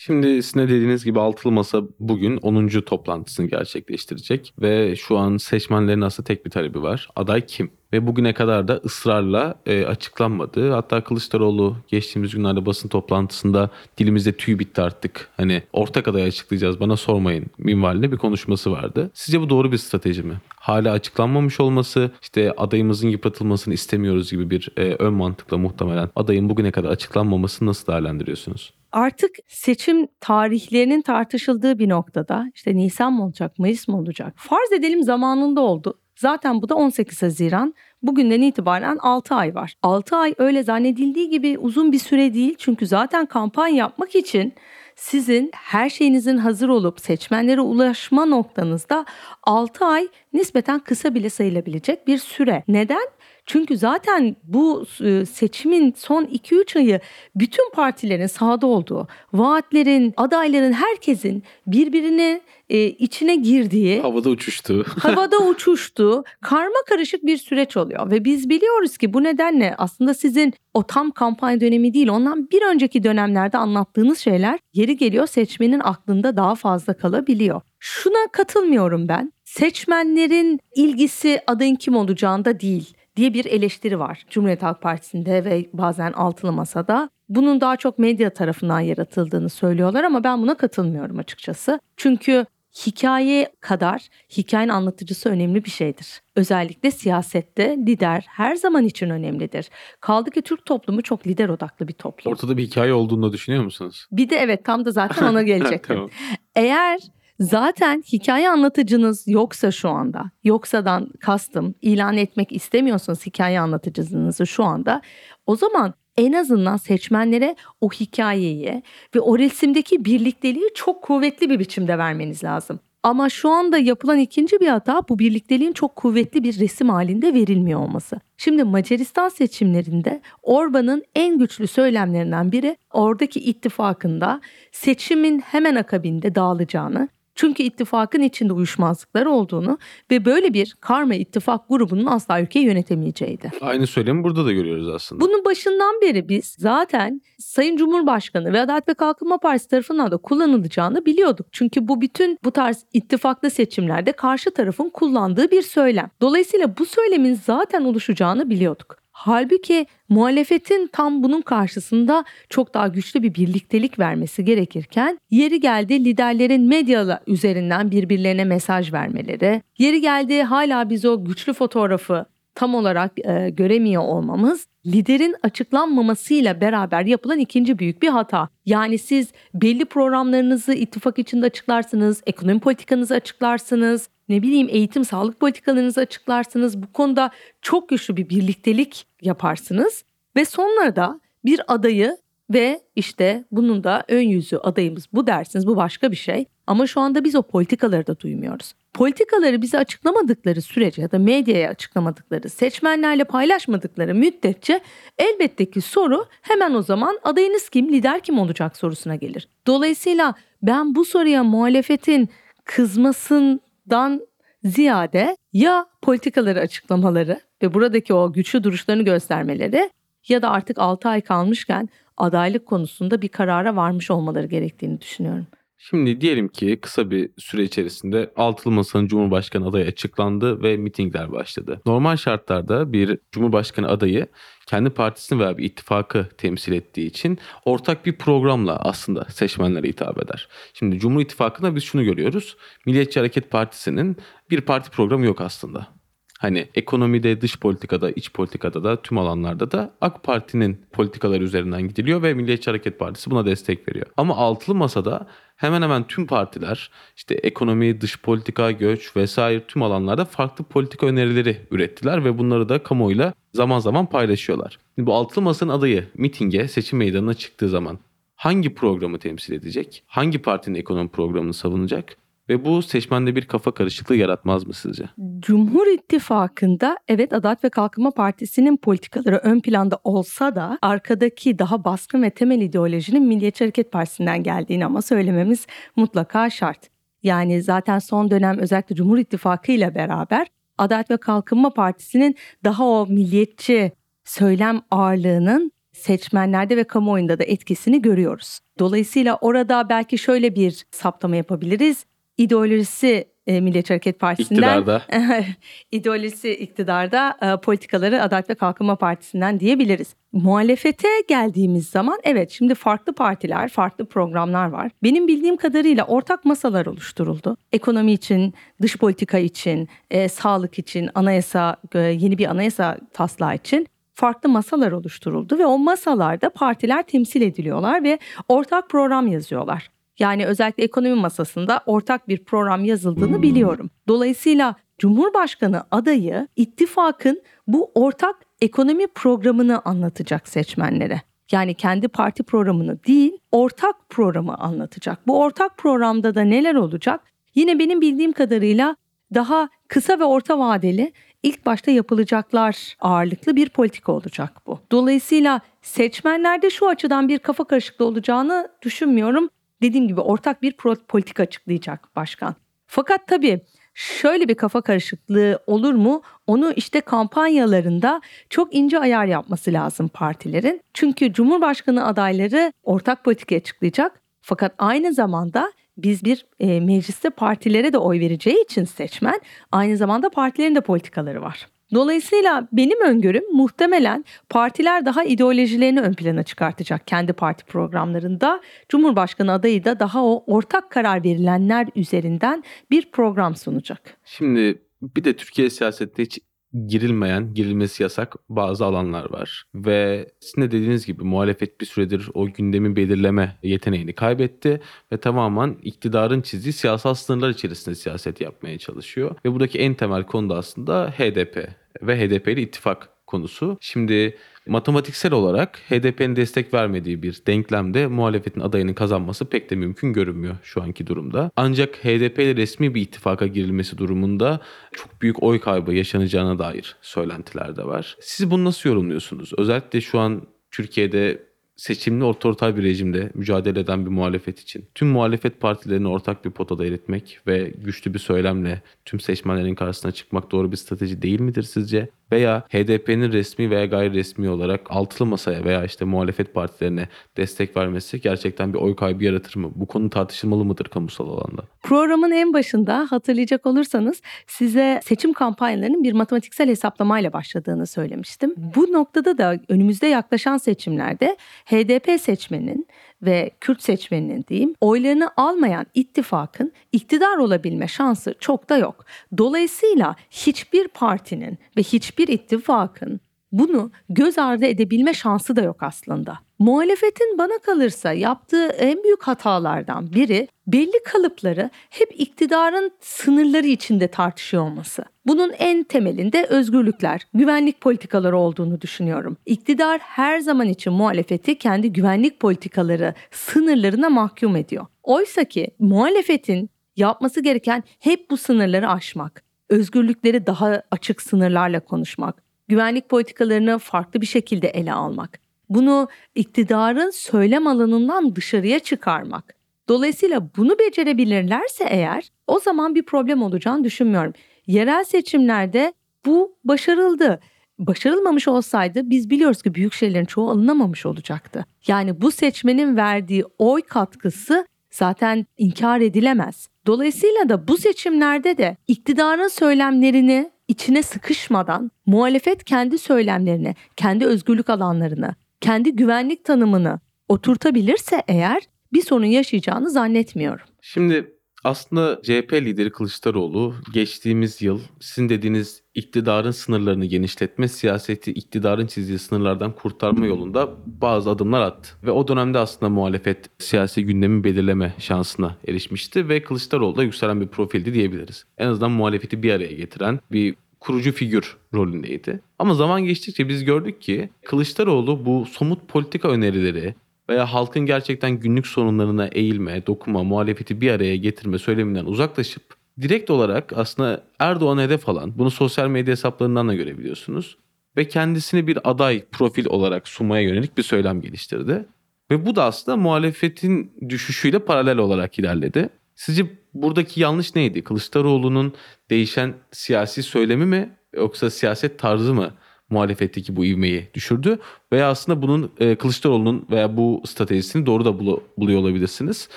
Şimdi 0.07 0.43
sizin 0.43 0.59
de 0.59 0.67
dediğiniz 0.67 1.05
gibi 1.05 1.19
Altılı 1.19 1.51
Masa 1.51 1.81
bugün 1.99 2.37
10. 2.37 2.67
toplantısını 2.67 3.47
gerçekleştirecek 3.47 4.53
ve 4.61 4.95
şu 4.95 5.17
an 5.17 5.37
seçmenlerin 5.37 6.01
aslında 6.01 6.27
tek 6.27 6.45
bir 6.45 6.51
talebi 6.51 6.81
var. 6.81 7.09
Aday 7.15 7.45
kim? 7.45 7.71
Ve 7.93 8.07
bugüne 8.07 8.33
kadar 8.33 8.67
da 8.67 8.81
ısrarla 8.85 9.55
e, 9.65 9.85
açıklanmadı. 9.85 10.71
Hatta 10.71 11.03
Kılıçdaroğlu 11.03 11.77
geçtiğimiz 11.87 12.35
günlerde 12.35 12.65
basın 12.65 12.89
toplantısında 12.89 13.69
dilimizde 13.97 14.31
tüy 14.31 14.59
bitti 14.59 14.81
artık. 14.81 15.29
Hani 15.37 15.63
ortak 15.73 16.07
adayı 16.07 16.25
açıklayacağız 16.25 16.79
bana 16.79 16.97
sormayın 16.97 17.45
minvalinde 17.57 18.11
bir 18.11 18.17
konuşması 18.17 18.71
vardı. 18.71 19.11
Sizce 19.13 19.41
bu 19.41 19.49
doğru 19.49 19.71
bir 19.71 19.77
strateji 19.77 20.23
mi? 20.23 20.35
Hala 20.55 20.91
açıklanmamış 20.91 21.59
olması, 21.59 22.11
işte 22.21 22.53
adayımızın 22.57 23.07
yıpratılmasını 23.07 23.73
istemiyoruz 23.73 24.31
gibi 24.31 24.49
bir 24.49 24.69
e, 24.77 24.81
ön 24.81 25.13
mantıkla 25.13 25.57
muhtemelen 25.57 26.09
adayın 26.15 26.49
bugüne 26.49 26.71
kadar 26.71 26.89
açıklanmamasını 26.89 27.69
nasıl 27.69 27.87
değerlendiriyorsunuz? 27.87 28.73
Artık 28.97 29.35
seçim 29.47 30.07
tarihlerinin 30.19 31.01
tartışıldığı 31.01 31.79
bir 31.79 31.89
noktada 31.89 32.51
işte 32.55 32.75
Nisan 32.75 33.13
mı 33.13 33.25
olacak, 33.25 33.59
Mayıs 33.59 33.87
mı 33.87 33.97
olacak? 33.97 34.33
Farz 34.37 34.71
edelim 34.71 35.03
zamanında 35.03 35.61
oldu. 35.61 35.99
Zaten 36.15 36.61
bu 36.61 36.69
da 36.69 36.75
18 36.75 37.21
Haziran. 37.21 37.73
Bugünden 38.01 38.41
itibaren 38.41 38.97
6 38.97 39.35
ay 39.35 39.55
var. 39.55 39.73
6 39.81 40.15
ay 40.15 40.33
öyle 40.37 40.63
zannedildiği 40.63 41.29
gibi 41.29 41.57
uzun 41.57 41.91
bir 41.91 41.99
süre 41.99 42.33
değil. 42.33 42.55
Çünkü 42.57 42.87
zaten 42.87 43.25
kampanya 43.25 43.75
yapmak 43.75 44.15
için 44.15 44.53
sizin 44.95 45.51
her 45.53 45.89
şeyinizin 45.89 46.37
hazır 46.37 46.69
olup 46.69 46.99
seçmenlere 46.99 47.61
ulaşma 47.61 48.25
noktanızda 48.25 49.05
6 49.43 49.85
ay 49.85 50.07
nispeten 50.33 50.79
kısa 50.79 51.15
bile 51.15 51.29
sayılabilecek 51.29 52.07
bir 52.07 52.17
süre. 52.17 52.63
Neden? 52.67 53.07
Çünkü 53.47 53.77
zaten 53.77 54.35
bu 54.43 54.85
e, 55.03 55.25
seçimin 55.25 55.93
son 55.97 56.25
2-3 56.25 56.77
ayı 56.77 56.99
bütün 57.35 57.71
partilerin 57.71 58.27
sahada 58.27 58.67
olduğu, 58.67 59.07
vaatlerin, 59.33 60.13
adayların, 60.17 60.73
herkesin 60.73 61.43
birbirine 61.67 62.41
e, 62.69 62.83
içine 62.85 63.35
girdiği, 63.35 64.01
Havada 64.01 64.29
uçuştu. 64.29 64.85
havada 64.99 65.37
uçuştuğu 65.37 66.23
karma 66.41 66.75
karışık 66.89 67.25
bir 67.25 67.37
süreç 67.37 67.77
oluyor. 67.77 68.11
Ve 68.11 68.25
biz 68.25 68.49
biliyoruz 68.49 68.97
ki 68.97 69.13
bu 69.13 69.23
nedenle 69.23 69.75
aslında 69.77 70.13
sizin 70.13 70.53
o 70.73 70.83
tam 70.83 71.11
kampanya 71.11 71.61
dönemi 71.61 71.93
değil 71.93 72.07
ondan 72.07 72.49
bir 72.51 72.61
önceki 72.61 73.03
dönemlerde 73.03 73.57
anlattığınız 73.57 74.19
şeyler 74.19 74.59
yeri 74.73 74.97
geliyor 74.97 75.27
seçmenin 75.27 75.81
aklında 75.83 76.37
daha 76.37 76.55
fazla 76.55 76.93
kalabiliyor. 76.93 77.61
Şuna 77.79 78.27
katılmıyorum 78.31 79.07
ben. 79.07 79.33
Seçmenlerin 79.43 80.59
ilgisi 80.75 81.41
adayın 81.47 81.75
kim 81.75 81.95
olacağında 81.95 82.59
değil 82.59 82.96
diye 83.17 83.33
bir 83.33 83.45
eleştiri 83.45 83.99
var 83.99 84.25
Cumhuriyet 84.29 84.63
Halk 84.63 84.81
Partisi'nde 84.81 85.45
ve 85.45 85.69
bazen 85.73 86.11
altılı 86.11 86.51
masada. 86.51 87.09
Bunun 87.29 87.61
daha 87.61 87.77
çok 87.77 87.99
medya 87.99 88.33
tarafından 88.33 88.79
yaratıldığını 88.79 89.49
söylüyorlar 89.49 90.03
ama 90.03 90.23
ben 90.23 90.41
buna 90.41 90.57
katılmıyorum 90.57 91.19
açıkçası. 91.19 91.79
Çünkü 91.97 92.45
hikaye 92.85 93.51
kadar 93.61 94.07
hikayenin 94.37 94.73
anlatıcısı 94.73 95.29
önemli 95.29 95.65
bir 95.65 95.69
şeydir. 95.69 96.21
Özellikle 96.35 96.91
siyasette 96.91 97.77
lider 97.77 98.25
her 98.27 98.55
zaman 98.55 98.83
için 98.85 99.09
önemlidir. 99.09 99.69
Kaldı 100.01 100.31
ki 100.31 100.41
Türk 100.41 100.65
toplumu 100.65 101.01
çok 101.01 101.27
lider 101.27 101.49
odaklı 101.49 101.87
bir 101.87 101.93
toplum. 101.93 102.33
Ortada 102.33 102.57
bir 102.57 102.63
hikaye 102.63 102.93
olduğunu 102.93 103.33
düşünüyor 103.33 103.63
musunuz? 103.63 104.07
Bir 104.11 104.29
de 104.29 104.35
evet 104.35 104.65
tam 104.65 104.85
da 104.85 104.91
zaten 104.91 105.27
ona 105.27 105.41
gelecektim. 105.43 105.95
tamam. 105.95 106.09
Eğer 106.55 106.99
zaten 107.39 108.03
hikaye 108.11 108.49
anlatıcınız 108.49 109.27
yoksa 109.27 109.71
şu 109.71 109.89
anda, 109.89 110.31
yoksadan 110.43 111.09
kastım 111.19 111.75
ilan 111.81 112.17
etmek 112.17 112.51
istemiyorsanız 112.51 113.25
hikaye 113.25 113.59
anlatıcınızı 113.59 114.47
şu 114.47 114.63
anda 114.63 115.01
o 115.45 115.55
zaman 115.55 115.93
en 116.17 116.33
azından 116.33 116.77
seçmenlere 116.77 117.55
o 117.81 117.89
hikayeyi 117.89 118.83
ve 119.15 119.19
o 119.19 119.39
resimdeki 119.39 120.05
birlikteliği 120.05 120.69
çok 120.75 121.01
kuvvetli 121.01 121.49
bir 121.49 121.59
biçimde 121.59 121.97
vermeniz 121.97 122.43
lazım. 122.43 122.79
Ama 123.03 123.29
şu 123.29 123.49
anda 123.49 123.77
yapılan 123.77 124.17
ikinci 124.17 124.59
bir 124.59 124.67
hata 124.67 125.01
bu 125.09 125.19
birlikteliğin 125.19 125.71
çok 125.71 125.95
kuvvetli 125.95 126.43
bir 126.43 126.59
resim 126.59 126.89
halinde 126.89 127.33
verilmiyor 127.33 127.79
olması. 127.79 128.19
Şimdi 128.37 128.63
Macaristan 128.63 129.29
seçimlerinde 129.29 130.21
Orban'ın 130.43 131.03
en 131.15 131.37
güçlü 131.37 131.67
söylemlerinden 131.67 132.51
biri 132.51 132.77
oradaki 132.93 133.39
ittifakında 133.39 134.41
seçimin 134.71 135.39
hemen 135.39 135.75
akabinde 135.75 136.35
dağılacağını 136.35 137.09
çünkü 137.37 137.63
ittifakın 137.63 138.21
içinde 138.21 138.53
uyuşmazlıklar 138.53 139.25
olduğunu 139.25 139.77
ve 140.11 140.25
böyle 140.25 140.53
bir 140.53 140.75
karma 140.81 141.15
ittifak 141.15 141.69
grubunun 141.69 142.05
asla 142.05 142.41
ülkeyi 142.41 142.65
yönetemeyeceğiydi. 142.65 143.51
Aynı 143.61 143.87
söylemi 143.87 144.23
burada 144.23 144.45
da 144.45 144.51
görüyoruz 144.51 144.89
aslında. 144.89 145.21
Bunun 145.21 145.45
başından 145.45 146.01
beri 146.01 146.29
biz 146.29 146.55
zaten 146.59 147.21
Sayın 147.39 147.77
Cumhurbaşkanı 147.77 148.53
ve 148.53 148.61
Adalet 148.61 148.87
ve 148.87 148.93
Kalkınma 148.93 149.37
Partisi 149.37 149.69
tarafından 149.69 150.11
da 150.11 150.17
kullanılacağını 150.17 151.05
biliyorduk. 151.05 151.47
Çünkü 151.51 151.87
bu 151.87 152.01
bütün 152.01 152.37
bu 152.43 152.51
tarz 152.51 152.85
ittifaklı 152.93 153.49
seçimlerde 153.49 154.11
karşı 154.11 154.51
tarafın 154.51 154.89
kullandığı 154.89 155.51
bir 155.51 155.61
söylem. 155.61 156.09
Dolayısıyla 156.21 156.77
bu 156.77 156.85
söylemin 156.85 157.39
zaten 157.45 157.83
oluşacağını 157.83 158.49
biliyorduk. 158.49 159.06
Halbuki 159.19 159.85
muhalefetin 160.09 160.89
tam 160.93 161.23
bunun 161.23 161.41
karşısında 161.41 162.25
çok 162.49 162.73
daha 162.73 162.87
güçlü 162.87 163.23
bir 163.23 163.35
birliktelik 163.35 163.99
vermesi 163.99 164.45
gerekirken 164.45 165.19
yeri 165.29 165.59
geldi 165.59 166.05
liderlerin 166.05 166.67
medya 166.67 167.21
üzerinden 167.27 167.91
birbirlerine 167.91 168.43
mesaj 168.43 168.93
vermeleri, 168.93 169.61
yeri 169.77 170.01
geldi 170.01 170.43
hala 170.43 170.89
biz 170.89 171.05
o 171.05 171.25
güçlü 171.25 171.53
fotoğrafı 171.53 172.25
tam 172.55 172.75
olarak 172.75 173.11
e, 173.19 173.49
göremiyor 173.49 174.03
olmamız 174.03 174.67
liderin 174.85 175.35
açıklanmamasıyla 175.43 176.61
beraber 176.61 177.05
yapılan 177.05 177.39
ikinci 177.39 177.79
büyük 177.79 178.01
bir 178.01 178.09
hata. 178.09 178.49
Yani 178.65 178.97
siz 178.97 179.31
belli 179.53 179.85
programlarınızı 179.85 180.73
ittifak 180.73 181.19
içinde 181.19 181.45
açıklarsınız, 181.45 182.21
ekonomi 182.25 182.59
politikanızı 182.59 183.15
açıklarsınız, 183.15 184.09
ne 184.29 184.41
bileyim 184.41 184.67
eğitim 184.69 185.05
sağlık 185.05 185.39
politikalarınızı 185.39 186.01
açıklarsınız. 186.01 186.81
Bu 186.83 186.93
konuda 186.93 187.31
çok 187.61 187.89
güçlü 187.89 188.17
bir 188.17 188.29
birliktelik 188.29 189.06
yaparsınız 189.21 190.03
ve 190.35 190.45
sonra 190.45 190.95
da 190.95 191.19
bir 191.45 191.61
adayı 191.67 192.17
ve 192.49 192.81
işte 192.95 193.43
bunun 193.51 193.83
da 193.83 194.03
ön 194.07 194.21
yüzü 194.21 194.57
adayımız 194.57 195.07
bu 195.13 195.27
dersiniz 195.27 195.67
bu 195.67 195.75
başka 195.75 196.11
bir 196.11 196.15
şey. 196.15 196.45
Ama 196.67 196.87
şu 196.87 197.01
anda 197.01 197.23
biz 197.23 197.35
o 197.35 197.41
politikaları 197.41 198.07
da 198.07 198.19
duymuyoruz. 198.19 198.73
Politikaları 198.93 199.61
bize 199.61 199.77
açıklamadıkları 199.77 200.61
sürece 200.61 201.01
ya 201.01 201.11
da 201.11 201.19
medyaya 201.19 201.69
açıklamadıkları, 201.69 202.49
seçmenlerle 202.49 203.23
paylaşmadıkları 203.23 204.15
müddetçe 204.15 204.79
elbette 205.17 205.69
ki 205.69 205.81
soru 205.81 206.25
hemen 206.41 206.73
o 206.73 206.81
zaman 206.81 207.19
adayınız 207.23 207.69
kim, 207.69 207.93
lider 207.93 208.19
kim 208.19 208.39
olacak 208.39 208.77
sorusuna 208.77 209.15
gelir. 209.15 209.47
Dolayısıyla 209.67 210.33
ben 210.61 210.95
bu 210.95 211.05
soruya 211.05 211.43
muhalefetin 211.43 212.29
kızmasından 212.65 214.27
ziyade 214.63 215.37
ya 215.53 215.85
politikaları 216.01 216.59
açıklamaları 216.59 217.39
ve 217.61 217.73
buradaki 217.73 218.13
o 218.13 218.33
güçlü 218.33 218.63
duruşlarını 218.63 219.03
göstermeleri 219.03 219.89
ya 220.27 220.41
da 220.41 220.49
artık 220.49 220.79
6 220.79 221.09
ay 221.09 221.21
kalmışken 221.21 221.89
adaylık 222.17 222.65
konusunda 222.65 223.21
bir 223.21 223.29
karara 223.29 223.75
varmış 223.75 224.11
olmaları 224.11 224.47
gerektiğini 224.47 225.01
düşünüyorum. 225.01 225.47
Şimdi 225.79 226.21
diyelim 226.21 226.47
ki 226.47 226.79
kısa 226.81 227.11
bir 227.11 227.29
süre 227.37 227.63
içerisinde 227.63 228.31
Altılı 228.35 228.73
Masa'nın 228.73 229.07
Cumhurbaşkanı 229.07 229.67
adayı 229.67 229.85
açıklandı 229.85 230.63
ve 230.63 230.77
mitingler 230.77 231.31
başladı. 231.31 231.81
Normal 231.85 232.15
şartlarda 232.15 232.93
bir 232.93 233.17
Cumhurbaşkanı 233.31 233.87
adayı 233.87 234.27
kendi 234.67 234.89
partisini 234.89 235.39
veya 235.39 235.57
bir 235.57 235.63
ittifakı 235.63 236.29
temsil 236.37 236.73
ettiği 236.73 237.07
için 237.07 237.37
ortak 237.65 238.05
bir 238.05 238.17
programla 238.17 238.75
aslında 238.75 239.25
seçmenlere 239.29 239.87
hitap 239.87 240.17
eder. 240.17 240.47
Şimdi 240.73 240.99
Cumhur 240.99 241.21
İttifakı'nda 241.21 241.75
biz 241.75 241.83
şunu 241.83 242.03
görüyoruz. 242.03 242.57
Milliyetçi 242.85 243.19
Hareket 243.19 243.51
Partisi'nin 243.51 244.17
bir 244.49 244.61
parti 244.61 244.91
programı 244.91 245.25
yok 245.25 245.41
aslında. 245.41 245.96
Hani 246.37 246.67
ekonomide, 246.75 247.41
dış 247.41 247.59
politikada, 247.59 248.11
iç 248.11 248.33
politikada 248.33 248.83
da 248.83 249.01
tüm 249.01 249.17
alanlarda 249.17 249.71
da 249.71 249.93
AK 250.01 250.23
Parti'nin 250.23 250.81
politikaları 250.91 251.43
üzerinden 251.43 251.87
gidiliyor 251.87 252.23
ve 252.23 252.33
Milliyetçi 252.33 252.69
Hareket 252.69 252.99
Partisi 252.99 253.31
buna 253.31 253.45
destek 253.45 253.89
veriyor. 253.89 254.05
Ama 254.17 254.35
altılı 254.35 254.75
masada 254.75 255.27
hemen 255.55 255.81
hemen 255.81 256.07
tüm 256.07 256.27
partiler 256.27 256.91
işte 257.15 257.35
ekonomi, 257.35 258.01
dış 258.01 258.21
politika, 258.21 258.71
göç 258.71 259.15
vesaire 259.15 259.63
tüm 259.67 259.83
alanlarda 259.83 260.25
farklı 260.25 260.63
politika 260.63 261.07
önerileri 261.07 261.57
ürettiler 261.71 262.25
ve 262.25 262.37
bunları 262.37 262.69
da 262.69 262.83
kamuoyuyla 262.83 263.33
zaman 263.53 263.79
zaman 263.79 264.05
paylaşıyorlar. 264.05 264.79
Bu 264.97 265.13
altılı 265.13 265.43
masanın 265.43 265.71
adayı 265.71 266.07
mitinge, 266.13 266.67
seçim 266.67 266.99
meydanına 266.99 267.33
çıktığı 267.33 267.69
zaman 267.69 267.99
hangi 268.35 268.75
programı 268.75 269.19
temsil 269.19 269.53
edecek? 269.53 270.03
Hangi 270.07 270.39
partinin 270.39 270.79
ekonomi 270.79 271.09
programını 271.09 271.53
savunacak? 271.53 272.17
Ve 272.49 272.65
bu 272.65 272.81
seçmende 272.81 273.35
bir 273.35 273.45
kafa 273.45 273.73
karışıklığı 273.73 274.15
yaratmaz 274.15 274.67
mı 274.67 274.73
sizce? 274.73 275.03
Cumhur 275.39 275.87
İttifakı'nda 275.87 276.97
evet 277.07 277.33
Adalet 277.33 277.63
ve 277.63 277.69
Kalkınma 277.69 278.11
Partisi'nin 278.11 278.77
politikaları 278.77 279.37
ön 279.37 279.59
planda 279.59 279.99
olsa 280.03 280.55
da 280.55 280.79
arkadaki 280.81 281.59
daha 281.59 281.83
baskın 281.83 282.23
ve 282.23 282.29
temel 282.29 282.61
ideolojinin 282.61 283.23
Milliyetçi 283.23 283.63
Hareket 283.63 283.91
Partisi'nden 283.91 284.43
geldiğini 284.43 284.85
ama 284.85 285.01
söylememiz 285.01 285.67
mutlaka 285.95 286.49
şart. 286.49 286.89
Yani 287.23 287.61
zaten 287.61 287.99
son 287.99 288.31
dönem 288.31 288.57
özellikle 288.59 288.95
Cumhur 288.95 289.17
İttifakı 289.17 289.71
ile 289.71 289.95
beraber 289.95 290.47
Adalet 290.77 291.11
ve 291.11 291.17
Kalkınma 291.17 291.69
Partisi'nin 291.69 292.35
daha 292.63 292.85
o 292.85 293.07
milliyetçi 293.07 293.91
söylem 294.25 294.81
ağırlığının 294.91 295.71
seçmenlerde 295.93 296.77
ve 296.77 296.83
kamuoyunda 296.83 297.39
da 297.39 297.43
etkisini 297.43 298.01
görüyoruz. 298.01 298.59
Dolayısıyla 298.79 299.37
orada 299.41 299.89
belki 299.89 300.17
şöyle 300.17 300.55
bir 300.55 300.85
saptama 300.91 301.35
yapabiliriz. 301.35 302.05
İdeolojisi 302.37 303.27
e, 303.47 303.61
Milliyetçi 303.61 303.93
Hareket 303.93 304.19
Partisi'nden 304.19 304.79
İktidarda. 304.79 305.01
ideolojisi 305.91 306.51
iktidarda 306.51 307.37
e, 307.41 307.61
politikaları 307.61 308.23
Adalet 308.23 308.49
ve 308.49 308.55
Kalkınma 308.55 308.95
Partisi'nden 308.95 309.59
diyebiliriz. 309.59 310.15
Muhalefete 310.31 311.07
geldiğimiz 311.27 311.89
zaman 311.89 312.19
evet 312.23 312.51
şimdi 312.51 312.75
farklı 312.75 313.13
partiler, 313.13 313.69
farklı 313.69 314.05
programlar 314.05 314.67
var. 314.67 314.91
Benim 315.03 315.27
bildiğim 315.27 315.57
kadarıyla 315.57 316.05
ortak 316.05 316.45
masalar 316.45 316.85
oluşturuldu. 316.85 317.57
Ekonomi 317.71 318.13
için, 318.13 318.53
dış 318.81 318.97
politika 318.97 319.37
için, 319.37 319.89
e, 320.11 320.29
sağlık 320.29 320.79
için, 320.79 321.09
anayasa, 321.15 321.77
e, 321.95 321.99
yeni 321.99 322.37
bir 322.37 322.45
anayasa 322.45 322.97
taslağı 323.13 323.55
için 323.55 323.87
farklı 324.13 324.49
masalar 324.49 324.91
oluşturuldu 324.91 325.57
ve 325.57 325.65
o 325.65 325.77
masalarda 325.77 326.49
partiler 326.49 327.03
temsil 327.03 327.41
ediliyorlar 327.41 328.03
ve 328.03 328.19
ortak 328.49 328.89
program 328.89 329.27
yazıyorlar. 329.27 329.89
Yani 330.19 330.45
özellikle 330.45 330.83
ekonomi 330.83 331.15
masasında 331.15 331.81
ortak 331.85 332.27
bir 332.27 332.45
program 332.45 332.85
yazıldığını 332.85 333.41
biliyorum. 333.41 333.89
Dolayısıyla 334.07 334.75
Cumhurbaşkanı 334.97 335.83
adayı 335.91 336.47
ittifakın 336.55 337.41
bu 337.67 337.91
ortak 337.95 338.35
ekonomi 338.61 339.07
programını 339.07 339.81
anlatacak 339.85 340.47
seçmenlere. 340.47 341.21
Yani 341.51 341.73
kendi 341.73 342.07
parti 342.07 342.43
programını 342.43 343.03
değil, 343.03 343.37
ortak 343.51 343.95
programı 344.09 344.57
anlatacak. 344.57 345.27
Bu 345.27 345.39
ortak 345.39 345.77
programda 345.77 346.35
da 346.35 346.41
neler 346.41 346.75
olacak? 346.75 347.21
Yine 347.55 347.79
benim 347.79 348.01
bildiğim 348.01 348.31
kadarıyla 348.31 348.95
daha 349.33 349.69
kısa 349.87 350.19
ve 350.19 350.23
orta 350.23 350.59
vadeli 350.59 351.13
ilk 351.43 351.65
başta 351.65 351.91
yapılacaklar 351.91 352.95
ağırlıklı 352.99 353.55
bir 353.55 353.69
politika 353.69 354.11
olacak 354.11 354.61
bu. 354.67 354.79
Dolayısıyla 354.91 355.61
seçmenlerde 355.81 356.69
şu 356.69 356.87
açıdan 356.87 357.27
bir 357.27 357.39
kafa 357.39 357.63
karışıklığı 357.63 358.05
olacağını 358.05 358.69
düşünmüyorum. 358.81 359.49
Dediğim 359.81 360.07
gibi 360.07 360.21
ortak 360.21 360.61
bir 360.61 360.75
politika 361.07 361.43
açıklayacak 361.43 362.15
başkan. 362.15 362.55
Fakat 362.87 363.27
tabii 363.27 363.61
şöyle 363.93 364.47
bir 364.47 364.55
kafa 364.55 364.81
karışıklığı 364.81 365.59
olur 365.67 365.93
mu? 365.93 366.21
Onu 366.47 366.71
işte 366.75 367.01
kampanyalarında 367.01 368.21
çok 368.49 368.75
ince 368.75 368.99
ayar 368.99 369.25
yapması 369.25 369.73
lazım 369.73 370.07
partilerin. 370.07 370.81
Çünkü 370.93 371.33
Cumhurbaşkanı 371.33 372.05
adayları 372.05 372.73
ortak 372.83 373.23
politika 373.23 373.55
açıklayacak. 373.55 374.21
Fakat 374.41 374.75
aynı 374.77 375.13
zamanda 375.13 375.71
biz 375.97 376.23
bir 376.23 376.45
e, 376.59 376.79
mecliste 376.79 377.29
partilere 377.29 377.93
de 377.93 377.97
oy 377.97 378.19
vereceği 378.19 378.63
için 378.63 378.83
seçmen 378.83 379.41
aynı 379.71 379.97
zamanda 379.97 380.29
partilerin 380.29 380.75
de 380.75 380.81
politikaları 380.81 381.41
var. 381.41 381.67
Dolayısıyla 381.93 382.67
benim 382.71 383.01
öngörüm 383.01 383.43
muhtemelen 383.53 384.25
partiler 384.49 385.05
daha 385.05 385.23
ideolojilerini 385.23 386.01
ön 386.01 386.13
plana 386.13 386.43
çıkartacak 386.43 387.07
kendi 387.07 387.33
parti 387.33 387.65
programlarında. 387.65 388.61
Cumhurbaşkanı 388.89 389.51
adayı 389.51 389.85
da 389.85 389.99
daha 389.99 390.25
o 390.25 390.43
ortak 390.47 390.91
karar 390.91 391.23
verilenler 391.23 391.87
üzerinden 391.95 392.63
bir 392.91 393.11
program 393.11 393.55
sunacak. 393.55 394.17
Şimdi 394.25 394.81
bir 395.01 395.23
de 395.23 395.35
Türkiye 395.35 395.69
siyasette 395.69 396.23
hiç 396.23 396.39
girilmeyen, 396.87 397.53
girilmesi 397.53 398.03
yasak 398.03 398.35
bazı 398.49 398.85
alanlar 398.85 399.31
var. 399.31 399.63
Ve 399.75 400.29
sizin 400.39 400.61
de 400.61 400.71
dediğiniz 400.71 401.05
gibi 401.05 401.23
muhalefet 401.23 401.81
bir 401.81 401.85
süredir 401.85 402.29
o 402.33 402.45
gündemi 402.45 402.95
belirleme 402.95 403.57
yeteneğini 403.63 404.13
kaybetti 404.13 404.81
ve 405.11 405.17
tamamen 405.17 405.77
iktidarın 405.83 406.41
çizdiği 406.41 406.73
siyasal 406.73 407.13
sınırlar 407.13 407.49
içerisinde 407.49 407.95
siyaset 407.95 408.41
yapmaya 408.41 408.77
çalışıyor. 408.77 409.35
Ve 409.45 409.51
buradaki 409.51 409.79
en 409.79 409.93
temel 409.93 410.23
konu 410.23 410.49
da 410.49 410.55
aslında 410.57 411.13
HDP 411.17 411.69
ve 412.01 412.19
HDP 412.19 412.47
ile 412.47 412.61
ittifak 412.61 413.09
konusu. 413.27 413.77
Şimdi 413.81 414.37
matematiksel 414.67 415.33
olarak 415.33 415.79
HDP'nin 415.89 416.35
destek 416.35 416.73
vermediği 416.73 417.23
bir 417.23 417.41
denklemde 417.47 418.07
muhalefetin 418.07 418.61
adayının 418.61 418.93
kazanması 418.93 419.45
pek 419.45 419.69
de 419.69 419.75
mümkün 419.75 420.13
görünmüyor 420.13 420.55
şu 420.63 420.81
anki 420.81 421.07
durumda. 421.07 421.51
Ancak 421.55 421.95
HDP 421.95 422.39
ile 422.39 422.55
resmi 422.55 422.95
bir 422.95 423.01
ittifaka 423.01 423.47
girilmesi 423.47 423.97
durumunda 423.97 424.61
çok 424.91 425.21
büyük 425.21 425.43
oy 425.43 425.59
kaybı 425.59 425.93
yaşanacağına 425.93 426.59
dair 426.59 426.95
söylentiler 427.01 427.75
de 427.75 427.85
var. 427.85 428.17
Siz 428.19 428.51
bunu 428.51 428.65
nasıl 428.65 428.89
yorumluyorsunuz? 428.89 429.51
Özellikle 429.57 430.01
şu 430.01 430.19
an 430.19 430.41
Türkiye'de 430.71 431.47
seçimli 431.77 432.23
otoriter 432.23 432.77
bir 432.77 432.83
rejimde 432.83 433.31
mücadele 433.33 433.79
eden 433.79 434.05
bir 434.05 434.11
muhalefet 434.11 434.59
için 434.59 434.85
tüm 434.95 435.07
muhalefet 435.07 435.61
partilerini 435.61 436.07
ortak 436.07 436.45
bir 436.45 436.51
potada 436.51 436.85
eritmek 436.85 437.39
ve 437.47 437.73
güçlü 437.77 438.13
bir 438.13 438.19
söylemle 438.19 438.81
tüm 439.05 439.19
seçmenlerin 439.19 439.75
karşısına 439.75 440.11
çıkmak 440.11 440.51
doğru 440.51 440.71
bir 440.71 440.77
strateji 440.77 441.21
değil 441.21 441.39
midir 441.39 441.63
sizce? 441.63 442.09
Veya 442.31 442.63
HDP'nin 442.69 443.31
resmi 443.31 443.69
veya 443.69 443.85
gayri 443.85 444.13
resmi 444.13 444.49
olarak 444.49 444.81
altılı 444.89 445.27
masaya 445.27 445.63
veya 445.63 445.85
işte 445.85 446.05
muhalefet 446.05 446.53
partilerine 446.53 447.07
destek 447.37 447.77
vermesi 447.77 448.21
gerçekten 448.21 448.73
bir 448.73 448.79
oy 448.79 448.95
kaybı 448.95 449.23
yaratır 449.23 449.59
mı? 449.59 449.71
Bu 449.75 449.85
konu 449.85 450.09
tartışılmalı 450.09 450.65
mıdır 450.65 450.85
kamusal 450.85 451.29
alanda? 451.29 451.61
Programın 451.83 452.31
en 452.31 452.53
başında 452.53 453.07
hatırlayacak 453.09 453.65
olursanız 453.65 454.21
size 454.47 454.99
seçim 455.03 455.33
kampanyalarının 455.33 456.03
bir 456.03 456.13
matematiksel 456.13 456.69
hesaplamayla 456.69 457.33
başladığını 457.33 457.87
söylemiştim. 457.87 458.53
Bu 458.57 458.91
noktada 458.91 459.37
da 459.37 459.59
önümüzde 459.69 460.07
yaklaşan 460.07 460.57
seçimlerde 460.57 461.37
HDP 461.65 462.21
seçmeninin 462.21 462.87
ve 463.21 463.51
Kürt 463.61 463.81
seçmeninin 463.81 464.45
diyeyim 464.47 464.75
oylarını 464.81 465.31
almayan 465.37 465.85
ittifakın 465.93 466.71
iktidar 466.91 467.37
olabilme 467.37 467.87
şansı 467.87 468.35
çok 468.39 468.69
da 468.69 468.77
yok. 468.77 469.05
Dolayısıyla 469.37 470.15
hiçbir 470.29 470.87
partinin 470.87 471.57
ve 471.77 471.83
hiçbir 471.83 472.27
ittifakın 472.27 473.19
bunu 473.51 473.91
göz 474.09 474.37
ardı 474.37 474.65
edebilme 474.65 475.13
şansı 475.13 475.55
da 475.55 475.61
yok 475.61 475.83
aslında. 475.83 476.39
Muhalefetin 476.59 477.37
bana 477.37 477.57
kalırsa 477.65 478.13
yaptığı 478.13 478.67
en 478.67 479.03
büyük 479.03 479.23
hatalardan 479.23 480.13
biri 480.13 480.47
belli 480.67 481.03
kalıpları 481.05 481.69
hep 481.89 482.09
iktidarın 482.19 482.91
sınırları 483.01 483.67
içinde 483.67 484.07
tartışıyor 484.07 484.63
olması. 484.63 485.05
Bunun 485.25 485.53
en 485.57 485.83
temelinde 485.83 486.45
özgürlükler, 486.45 487.21
güvenlik 487.33 487.81
politikaları 487.81 488.37
olduğunu 488.37 488.81
düşünüyorum. 488.81 489.37
İktidar 489.45 489.99
her 489.99 490.39
zaman 490.39 490.67
için 490.67 490.93
muhalefeti 490.93 491.57
kendi 491.57 491.93
güvenlik 491.93 492.39
politikaları 492.39 493.13
sınırlarına 493.31 494.09
mahkum 494.09 494.55
ediyor. 494.55 494.85
Oysa 495.03 495.43
ki 495.43 495.71
muhalefetin 495.79 496.69
yapması 496.95 497.41
gereken 497.41 497.83
hep 497.99 498.29
bu 498.29 498.37
sınırları 498.37 498.89
aşmak, 498.89 499.43
özgürlükleri 499.69 500.45
daha 500.45 500.83
açık 500.91 501.21
sınırlarla 501.21 501.79
konuşmak, 501.79 502.46
güvenlik 502.67 503.09
politikalarını 503.09 503.79
farklı 503.79 504.21
bir 504.21 504.25
şekilde 504.25 504.67
ele 504.67 504.93
almak. 504.93 505.39
Bunu 505.69 506.07
iktidarın 506.35 507.09
söylem 507.09 507.67
alanından 507.67 508.35
dışarıya 508.35 508.79
çıkarmak. 508.79 509.55
Dolayısıyla 509.89 510.49
bunu 510.57 510.79
becerebilirlerse 510.79 511.83
eğer 511.89 512.29
o 512.47 512.59
zaman 512.59 512.95
bir 512.95 513.03
problem 513.03 513.41
olacağını 513.41 513.83
düşünmüyorum. 513.83 514.33
Yerel 514.67 515.03
seçimlerde 515.03 515.93
bu 516.25 516.55
başarıldı. 516.63 517.39
Başarılmamış 517.79 518.47
olsaydı 518.47 519.09
biz 519.09 519.29
biliyoruz 519.29 519.61
ki 519.61 519.75
büyük 519.75 519.93
şehirlerin 519.93 520.25
çoğu 520.25 520.49
alınamamış 520.49 521.05
olacaktı. 521.05 521.65
Yani 521.87 522.21
bu 522.21 522.31
seçmenin 522.31 522.97
verdiği 522.97 523.43
oy 523.57 523.81
katkısı 523.81 524.67
zaten 524.91 525.45
inkar 525.57 526.01
edilemez. 526.01 526.67
Dolayısıyla 526.85 527.49
da 527.49 527.67
bu 527.67 527.77
seçimlerde 527.77 528.57
de 528.57 528.77
iktidarın 528.87 529.47
söylemlerini 529.47 530.51
içine 530.67 531.03
sıkışmadan 531.03 531.91
muhalefet 532.05 532.63
kendi 532.63 532.97
söylemlerini, 532.97 533.75
kendi 533.95 534.25
özgürlük 534.25 534.69
alanlarını, 534.69 535.35
kendi 535.61 535.95
güvenlik 535.95 536.45
tanımını 536.45 536.99
oturtabilirse 537.27 538.23
eğer 538.27 538.63
bir 538.93 539.01
sorun 539.01 539.25
yaşayacağını 539.25 539.89
zannetmiyorum. 539.89 540.65
Şimdi 540.81 541.33
aslında 541.63 542.21
CHP 542.23 542.53
lideri 542.53 542.91
Kılıçdaroğlu 542.91 543.75
geçtiğimiz 543.93 544.61
yıl 544.61 544.79
sizin 544.99 545.29
dediğiniz 545.29 545.83
iktidarın 545.97 546.51
sınırlarını 546.51 547.05
genişletme, 547.05 547.67
siyaseti 547.67 548.31
iktidarın 548.31 548.87
çizdiği 548.87 549.19
sınırlardan 549.19 549.71
kurtarma 549.71 550.25
yolunda 550.25 550.69
bazı 550.85 551.29
adımlar 551.29 551.61
attı. 551.61 551.89
Ve 552.03 552.11
o 552.11 552.27
dönemde 552.27 552.59
aslında 552.59 552.89
muhalefet 552.89 553.49
siyasi 553.59 554.05
gündemi 554.05 554.43
belirleme 554.43 554.93
şansına 554.97 555.57
erişmişti 555.67 556.29
ve 556.29 556.41
Kılıçdaroğlu 556.41 556.97
da 556.97 557.03
yükselen 557.03 557.41
bir 557.41 557.47
profildi 557.47 557.93
diyebiliriz. 557.93 558.45
En 558.57 558.67
azından 558.67 558.91
muhalefeti 558.91 559.43
bir 559.43 559.51
araya 559.51 559.73
getiren 559.73 560.19
bir 560.31 560.55
kurucu 560.79 561.11
figür 561.11 561.57
rolündeydi. 561.73 562.39
Ama 562.59 562.73
zaman 562.73 563.05
geçtikçe 563.05 563.49
biz 563.49 563.65
gördük 563.65 564.01
ki 564.01 564.29
Kılıçdaroğlu 564.45 565.25
bu 565.25 565.45
somut 565.45 565.87
politika 565.87 566.29
önerileri 566.29 566.95
veya 567.29 567.53
halkın 567.53 567.85
gerçekten 567.85 568.39
günlük 568.39 568.67
sorunlarına 568.67 569.27
eğilme, 569.27 569.87
dokuma, 569.87 570.23
muhalefeti 570.23 570.81
bir 570.81 570.91
araya 570.91 571.15
getirme 571.15 571.59
söyleminden 571.59 572.05
uzaklaşıp 572.05 572.77
direkt 573.01 573.29
olarak 573.29 573.73
aslında 573.75 574.23
Erdoğan 574.39 574.77
hedef 574.77 575.09
alan, 575.09 575.33
bunu 575.37 575.51
sosyal 575.51 575.87
medya 575.87 576.11
hesaplarından 576.11 576.67
da 576.67 576.73
görebiliyorsunuz 576.73 577.57
ve 577.97 578.07
kendisini 578.07 578.67
bir 578.67 578.89
aday 578.89 579.25
profil 579.31 579.65
olarak 579.65 580.07
sunmaya 580.07 580.43
yönelik 580.43 580.77
bir 580.77 580.83
söylem 580.83 581.21
geliştirdi. 581.21 581.85
Ve 582.31 582.45
bu 582.45 582.55
da 582.55 582.63
aslında 582.63 582.97
muhalefetin 582.97 583.91
düşüşüyle 584.09 584.59
paralel 584.59 584.97
olarak 584.97 585.39
ilerledi. 585.39 585.89
Sizce 586.15 586.45
buradaki 586.73 587.21
yanlış 587.21 587.55
neydi? 587.55 587.83
Kılıçdaroğlu'nun 587.83 588.73
değişen 589.09 589.53
siyasi 589.71 590.23
söylemi 590.23 590.65
mi 590.65 590.89
yoksa 591.15 591.49
siyaset 591.49 591.99
tarzı 591.99 592.33
mı 592.33 592.51
muhalefetteki 592.89 593.55
bu 593.55 593.65
ivmeyi 593.65 594.07
düşürdü. 594.13 594.59
Veya 594.93 595.09
aslında 595.09 595.41
bunun 595.41 595.71
e, 595.79 595.95
Kılıçdaroğlu'nun 595.95 596.65
veya 596.71 596.97
bu 596.97 597.23
stratejisini 597.25 597.85
doğru 597.85 598.05
da 598.05 598.09
bulu- 598.09 598.43
buluyor 598.57 598.79
olabilirsiniz. 598.79 599.49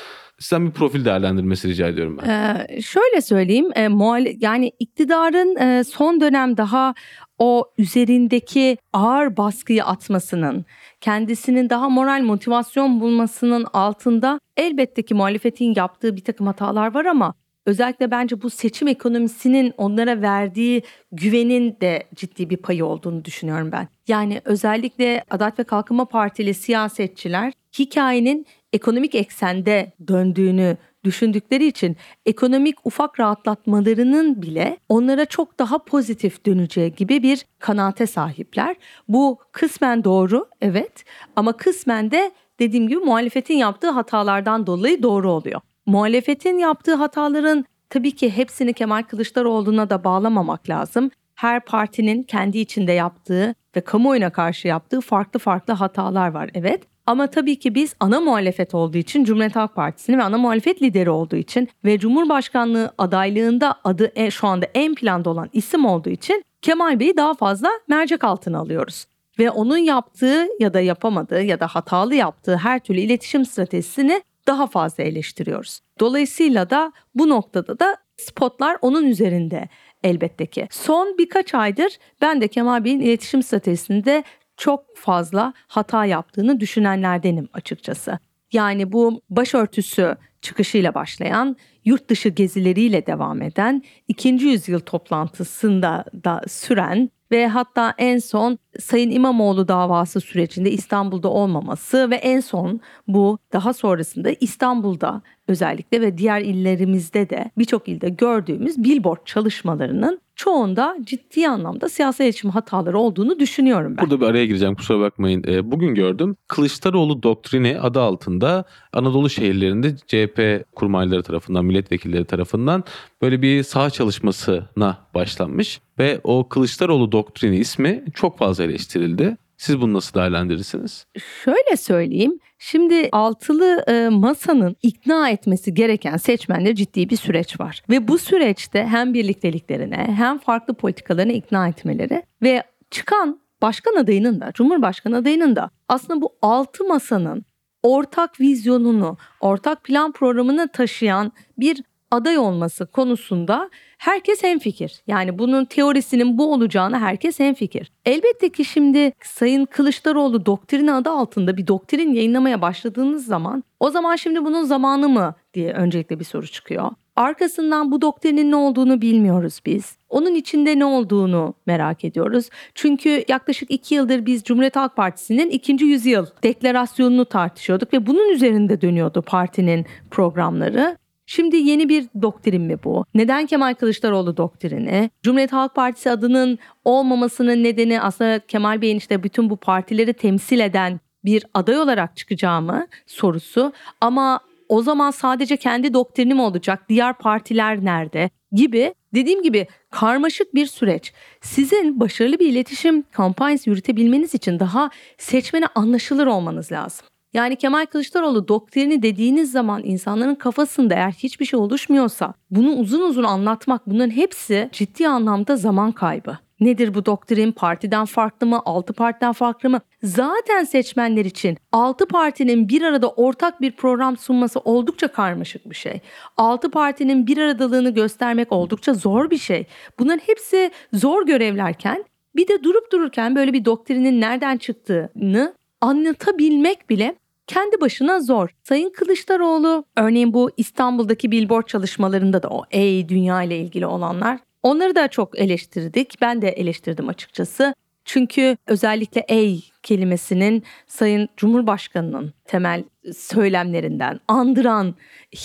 Sizden 0.41 0.67
bir 0.67 0.71
profil 0.73 1.05
değerlendirmesi 1.05 1.69
rica 1.69 1.89
ediyorum 1.89 2.19
ben. 2.23 2.29
Ee, 2.29 2.81
şöyle 2.83 3.21
söyleyeyim, 3.21 3.71
e, 3.75 3.87
muhale- 3.87 4.37
yani 4.41 4.73
iktidarın 4.79 5.57
e, 5.57 5.85
son 5.85 6.21
dönem 6.21 6.57
daha 6.57 6.95
o 7.39 7.65
üzerindeki 7.79 8.77
ağır 8.93 9.37
baskıyı 9.37 9.85
atmasının, 9.85 10.65
kendisinin 11.01 11.71
daha 11.71 11.89
moral 11.89 12.23
motivasyon 12.23 13.01
bulmasının 13.01 13.67
altında 13.73 14.41
elbette 14.57 15.03
ki 15.03 15.15
muhalefetin 15.15 15.75
yaptığı 15.77 16.17
bir 16.17 16.25
takım 16.25 16.47
hatalar 16.47 16.95
var 16.95 17.05
ama 17.05 17.35
özellikle 17.67 18.11
bence 18.11 18.43
bu 18.43 18.51
seçim 18.51 18.89
ekonomisinin 18.89 19.73
onlara 19.77 20.23
verdiği 20.23 20.83
güvenin 21.13 21.77
de 21.81 22.03
ciddi 22.15 22.51
bir 22.51 22.57
payı 22.57 22.85
olduğunu 22.85 23.25
düşünüyorum 23.25 23.73
ben. 23.73 23.89
Yani 24.09 24.41
özellikle 24.45 25.25
Adalet 25.31 25.59
ve 25.59 25.65
Kalkınma 25.65 26.05
Partili 26.05 26.55
siyasetçiler 26.55 27.53
hikayenin 27.79 28.47
ekonomik 28.73 29.15
eksende 29.15 29.93
döndüğünü 30.09 30.77
düşündükleri 31.05 31.67
için 31.67 31.97
ekonomik 32.27 32.87
ufak 32.87 33.21
rahatlatmalarının 33.21 34.43
bile 34.43 34.79
onlara 34.89 35.25
çok 35.25 35.59
daha 35.59 35.79
pozitif 35.79 36.47
döneceği 36.47 36.95
gibi 36.95 37.23
bir 37.23 37.47
kanaate 37.59 38.07
sahipler. 38.07 38.77
Bu 39.09 39.39
kısmen 39.53 40.05
doğru 40.05 40.49
evet 40.61 41.05
ama 41.37 41.53
kısmen 41.53 42.11
de 42.11 42.31
dediğim 42.59 42.89
gibi 42.89 42.99
muhalefetin 42.99 43.55
yaptığı 43.55 43.91
hatalardan 43.91 44.67
dolayı 44.67 45.03
doğru 45.03 45.33
oluyor. 45.33 45.61
Muhalefetin 45.87 46.59
yaptığı 46.59 46.95
hataların 46.95 47.65
tabii 47.91 48.13
ki 48.13 48.37
hepsini 48.37 48.73
Kemal 48.73 49.03
Kılıçdaroğlu'na 49.03 49.91
da 49.91 50.05
bağlamamak 50.05 50.69
lazım. 50.69 51.11
Her 51.35 51.65
partinin 51.65 52.23
kendi 52.23 52.59
içinde 52.59 52.93
yaptığı 52.93 53.55
ve 53.77 53.81
kamuoyuna 53.81 54.31
karşı 54.31 54.69
yaptığı 54.69 55.01
farklı 55.01 55.39
farklı 55.39 55.75
hatalar 55.75 56.29
var 56.29 56.51
evet. 56.55 56.83
Ama 57.07 57.27
tabii 57.27 57.59
ki 57.59 57.75
biz 57.75 57.95
ana 58.01 58.21
muhalefet 58.21 58.75
olduğu 58.75 58.99
için 58.99 59.25
Cumhuriyet 59.25 59.57
Halk 59.57 59.75
Partisi'ni 59.75 60.19
ve 60.19 60.23
ana 60.23 60.39
muhalefet 60.39 60.83
lideri 60.83 61.11
olduğu 61.11 61.37
için 61.37 61.69
ve 61.85 61.99
Cumhurbaşkanlığı 61.99 62.91
adaylığında 62.99 63.75
adı 63.85 64.13
e- 64.15 64.31
şu 64.31 64.47
anda 64.47 64.67
en 64.75 64.95
planda 64.95 65.31
olan 65.31 65.51
isim 65.53 65.85
olduğu 65.85 66.11
için 66.11 66.45
Kemal 66.63 67.01
Bey'i 67.01 67.17
daha 67.17 67.35
fazla 67.35 67.71
mercek 67.89 68.25
altına 68.25 68.59
alıyoruz. 68.59 69.07
Ve 69.39 69.51
onun 69.51 69.79
yaptığı 69.79 70.47
ya 70.61 70.75
da 70.75 70.81
yapamadığı 70.81 71.43
ya 71.43 71.61
da 71.61 71.67
hatalı 71.67 72.15
yaptığı 72.15 72.57
her 72.57 72.79
türlü 72.79 73.01
iletişim 73.01 73.45
stratejisini 73.45 74.23
daha 74.47 74.67
fazla 74.67 75.05
eleştiriyoruz. 75.05 75.81
Dolayısıyla 76.01 76.71
da 76.71 76.93
bu 77.15 77.29
noktada 77.29 77.79
da 77.79 77.97
spotlar 78.17 78.77
onun 78.83 79.05
üzerinde 79.05 79.69
elbette 80.03 80.47
ki. 80.47 80.69
Son 80.71 81.19
birkaç 81.19 81.55
aydır 81.55 81.99
ben 82.21 82.41
de 82.41 82.49
Kemal 82.49 82.85
Bey'in 82.85 83.01
iletişim 83.01 83.43
stratejisinde 83.43 84.25
çok 84.57 84.97
fazla 84.97 85.53
hata 85.69 86.05
yaptığını 86.05 86.61
düşünenlerdenim 86.61 87.49
açıkçası. 87.53 88.19
Yani 88.53 88.93
bu 88.93 89.23
başörtüsü 89.31 90.17
çıkışıyla 90.43 90.95
başlayan, 90.95 91.57
yurt 91.85 92.09
dışı 92.09 92.29
gezileriyle 92.29 93.07
devam 93.07 93.43
eden, 93.43 93.83
ikinci 94.09 94.47
yüzyıl 94.47 94.81
toplantısında 94.81 96.05
da 96.25 96.41
süren 96.49 97.11
ve 97.33 97.49
hatta 97.49 97.95
en 97.99 98.19
son 98.19 98.59
Sayın 98.81 99.11
İmamoğlu 99.11 99.69
davası 99.69 100.21
sürecinde 100.21 100.71
İstanbul'da 100.71 101.29
olmaması 101.29 102.11
ve 102.11 102.15
en 102.17 102.41
son 102.41 102.81
bu 103.09 103.39
daha 103.53 103.73
sonrasında 103.73 104.31
İstanbul'da 104.41 105.23
özellikle 105.49 106.01
ve 106.01 106.19
diğer 106.19 106.41
illerimizde 106.41 107.31
de 107.31 107.51
birçok 107.59 107.89
ilde 107.89 108.09
gördüğümüz 108.09 108.85
billboard 108.85 109.25
çalışmalarının 109.25 110.21
çoğunda 110.41 110.97
ciddi 111.05 111.49
anlamda 111.49 111.89
siyasi 111.89 112.25
iletişim 112.25 112.51
hataları 112.51 112.99
olduğunu 112.99 113.39
düşünüyorum 113.39 113.97
ben. 113.97 114.05
Burada 114.05 114.21
bir 114.21 114.27
araya 114.27 114.47
gireceğim 114.47 114.75
kusura 114.75 115.01
bakmayın. 115.01 115.45
Ee, 115.49 115.71
bugün 115.71 115.95
gördüm 115.95 116.37
Kılıçdaroğlu 116.49 117.23
doktrini 117.23 117.81
adı 117.81 118.01
altında 118.01 118.65
Anadolu 118.93 119.31
şehirlerinde 119.31 119.97
CHP 119.97 120.67
kurmayları 120.77 121.23
tarafından, 121.23 121.65
milletvekilleri 121.65 122.25
tarafından 122.25 122.85
böyle 123.23 123.43
bir 123.43 123.63
saha 123.63 123.91
çalışmasına 123.91 124.99
başlanmış. 125.15 125.81
Ve 125.99 126.21
o 126.25 126.49
Kılıçdaroğlu 126.49 127.13
doktrini 127.13 127.57
ismi 127.57 128.05
çok 128.15 128.39
fazla 128.39 128.65
eleştirildi. 128.65 129.37
Siz 129.61 129.81
bunu 129.81 129.93
nasıl 129.93 130.15
değerlendirirsiniz? 130.15 131.07
Şöyle 131.45 131.77
söyleyeyim. 131.77 132.39
Şimdi 132.59 133.09
altılı 133.13 133.85
e, 133.89 134.09
masanın 134.09 134.77
ikna 134.83 135.31
etmesi 135.31 135.75
gereken 135.75 136.17
seçmenleri 136.17 136.77
ciddi 136.77 137.11
bir 137.11 137.17
süreç 137.17 137.61
var. 137.61 137.83
Ve 137.91 138.09
bu 138.09 138.19
süreçte 138.19 138.87
hem 138.87 139.15
birlikteliklerine 139.15 139.97
hem 139.97 140.39
farklı 140.39 140.75
politikalarına 140.75 141.33
ikna 141.33 141.69
etmeleri 141.69 142.23
ve 142.43 142.63
çıkan 142.91 143.41
başkan 143.63 143.97
adayının 143.97 144.41
da 144.41 144.53
Cumhurbaşkanı 144.55 145.17
adayının 145.17 145.57
da 145.57 145.71
aslında 145.89 146.23
bu 146.23 146.33
altı 146.43 146.85
masanın 146.85 147.45
ortak 147.83 148.41
vizyonunu, 148.41 149.17
ortak 149.41 149.85
plan 149.85 150.13
programını 150.13 150.69
taşıyan 150.69 151.33
bir 151.59 151.83
aday 152.11 152.39
olması 152.39 152.87
konusunda 152.87 153.71
herkes 154.01 154.43
hemfikir. 154.43 155.03
Yani 155.07 155.39
bunun 155.39 155.65
teorisinin 155.65 156.39
bu 156.39 156.53
olacağını 156.53 156.99
herkes 156.99 157.41
hemfikir. 157.41 157.93
Elbette 158.05 158.49
ki 158.49 158.65
şimdi 158.65 159.13
Sayın 159.25 159.65
Kılıçdaroğlu 159.65 160.47
doktrini 160.47 160.93
adı 160.93 161.11
altında 161.11 161.57
bir 161.57 161.67
doktrin 161.67 162.13
yayınlamaya 162.13 162.63
başladığınız 162.63 163.27
zaman 163.27 163.65
o 163.81 163.91
zaman 163.91 164.17
şimdi 164.17 164.45
bunun 164.45 164.63
zamanı 164.63 165.09
mı 165.09 165.35
diye 165.55 165.73
öncelikle 165.73 166.21
bir 166.21 166.25
soru 166.25 166.47
çıkıyor. 166.47 166.91
Arkasından 167.17 167.93
bu 167.93 168.03
doktrinin 168.03 168.51
ne 168.51 168.57
olduğunu 168.57 169.01
bilmiyoruz 169.01 169.61
biz. 169.67 169.97
Onun 170.09 170.35
içinde 170.35 170.79
ne 170.79 170.85
olduğunu 170.85 171.55
merak 171.67 172.05
ediyoruz. 172.05 172.49
Çünkü 172.75 173.25
yaklaşık 173.29 173.71
iki 173.71 173.95
yıldır 173.95 174.27
biz 174.27 174.45
Cumhuriyet 174.45 174.77
Halk 174.77 174.97
Partisi'nin 174.97 175.51
ikinci 175.51 175.85
yüzyıl 175.85 176.27
deklarasyonunu 176.43 177.25
tartışıyorduk 177.25 177.93
ve 177.93 178.07
bunun 178.07 178.33
üzerinde 178.33 178.81
dönüyordu 178.81 179.23
partinin 179.23 179.87
programları. 180.11 180.97
Şimdi 181.33 181.57
yeni 181.57 181.89
bir 181.89 182.07
doktrin 182.23 182.63
mi 182.63 182.77
bu? 182.85 183.05
Neden 183.15 183.47
Kemal 183.47 183.75
Kılıçdaroğlu 183.75 184.37
doktrini? 184.37 185.11
Cumhuriyet 185.23 185.53
Halk 185.53 185.75
Partisi 185.75 186.11
adının 186.11 186.59
olmamasının 186.85 187.65
nedeni 187.65 188.01
aslında 188.01 188.41
Kemal 188.47 188.83
Bey'in 188.83 188.97
işte 188.97 189.23
bütün 189.23 189.51
bu 189.51 189.57
partileri 189.57 190.13
temsil 190.13 190.61
eden 190.61 191.01
bir 191.25 191.45
aday 191.55 191.79
olarak 191.79 192.17
çıkacağı 192.17 192.63
mı 192.63 192.87
sorusu. 193.07 193.73
Ama 194.01 194.41
o 194.69 194.83
zaman 194.83 195.11
sadece 195.11 195.57
kendi 195.57 195.95
doktrini 195.95 196.35
mi 196.35 196.43
olacak? 196.43 196.89
Diğer 196.89 197.19
partiler 197.19 197.85
nerede? 197.85 198.31
Gibi 198.53 198.95
dediğim 199.15 199.43
gibi 199.43 199.67
karmaşık 199.91 200.55
bir 200.55 200.67
süreç. 200.67 201.13
Sizin 201.41 202.01
başarılı 202.01 202.39
bir 202.39 202.47
iletişim 202.47 203.03
kampanyası 203.13 203.71
yürütebilmeniz 203.71 204.35
için 204.35 204.61
daha 204.61 204.91
seçmene 205.19 205.67
anlaşılır 205.75 206.27
olmanız 206.27 206.73
lazım. 206.73 207.10
Yani 207.33 207.57
Kemal 207.57 207.87
Kılıçdaroğlu 207.87 208.49
doktrini 208.49 209.03
dediğiniz 209.03 209.53
zaman 209.53 209.83
insanların 209.85 210.35
kafasında 210.35 210.95
eğer 210.95 211.13
hiçbir 211.13 211.45
şey 211.45 211.61
oluşmuyorsa 211.61 212.35
bunu 212.51 212.73
uzun 212.73 213.01
uzun 213.01 213.25
anlatmak 213.25 213.87
bunların 213.87 214.11
hepsi 214.11 214.69
ciddi 214.73 215.09
anlamda 215.09 215.57
zaman 215.57 215.93
kaybı. 215.93 216.39
Nedir 216.61 216.95
bu 216.95 217.07
doktrin? 217.07 217.53
Partiden 217.53 218.05
farklı 218.05 218.47
mı? 218.47 218.63
Altı 218.65 218.93
partiden 218.93 219.33
farklı 219.33 219.71
mı? 219.71 219.81
Zaten 220.03 220.65
seçmenler 220.65 221.25
için 221.25 221.59
altı 221.73 222.07
partinin 222.07 222.69
bir 222.69 222.83
arada 222.83 223.11
ortak 223.11 223.61
bir 223.61 223.73
program 223.73 224.17
sunması 224.17 224.61
oldukça 224.61 225.09
karmaşık 225.09 225.71
bir 225.71 225.75
şey. 225.75 226.01
Altı 226.37 226.71
partinin 226.71 227.27
bir 227.27 227.39
aradalığını 227.39 227.91
göstermek 227.91 228.53
oldukça 228.53 228.95
zor 228.95 229.31
bir 229.31 229.39
şey. 229.39 229.67
Bunların 229.99 230.21
hepsi 230.27 230.71
zor 230.93 231.27
görevlerken 231.27 232.05
bir 232.37 232.49
de 232.49 232.63
durup 232.63 232.93
dururken 232.93 233.37
böyle 233.37 233.53
bir 233.53 233.65
doktrinin 233.65 234.21
nereden 234.21 234.57
çıktığını 234.57 235.55
anlatabilmek 235.81 236.91
bile 236.91 237.17
kendi 237.47 237.81
başına 237.81 238.21
zor. 238.21 238.49
Sayın 238.63 238.91
Kılıçdaroğlu 238.91 239.85
örneğin 239.97 240.35
bu 240.35 240.51
İstanbul'daki 240.57 241.31
billboard 241.31 241.67
çalışmalarında 241.67 242.43
da 242.43 242.49
o 242.49 242.65
ey 242.71 243.09
dünya 243.09 243.43
ile 243.43 243.59
ilgili 243.59 243.87
olanlar 243.87 244.39
onları 244.63 244.95
da 244.95 245.09
çok 245.09 245.39
eleştirdik. 245.39 246.15
Ben 246.21 246.43
de 246.43 246.49
eleştirdim 246.49 247.09
açıkçası. 247.09 247.75
Çünkü 248.05 248.57
özellikle 248.67 249.25
ey 249.29 249.65
kelimesinin 249.83 250.63
Sayın 250.87 251.29
Cumhurbaşkanı'nın 251.37 252.33
temel 252.45 252.85
söylemlerinden, 253.17 254.21
andıran 254.29 254.95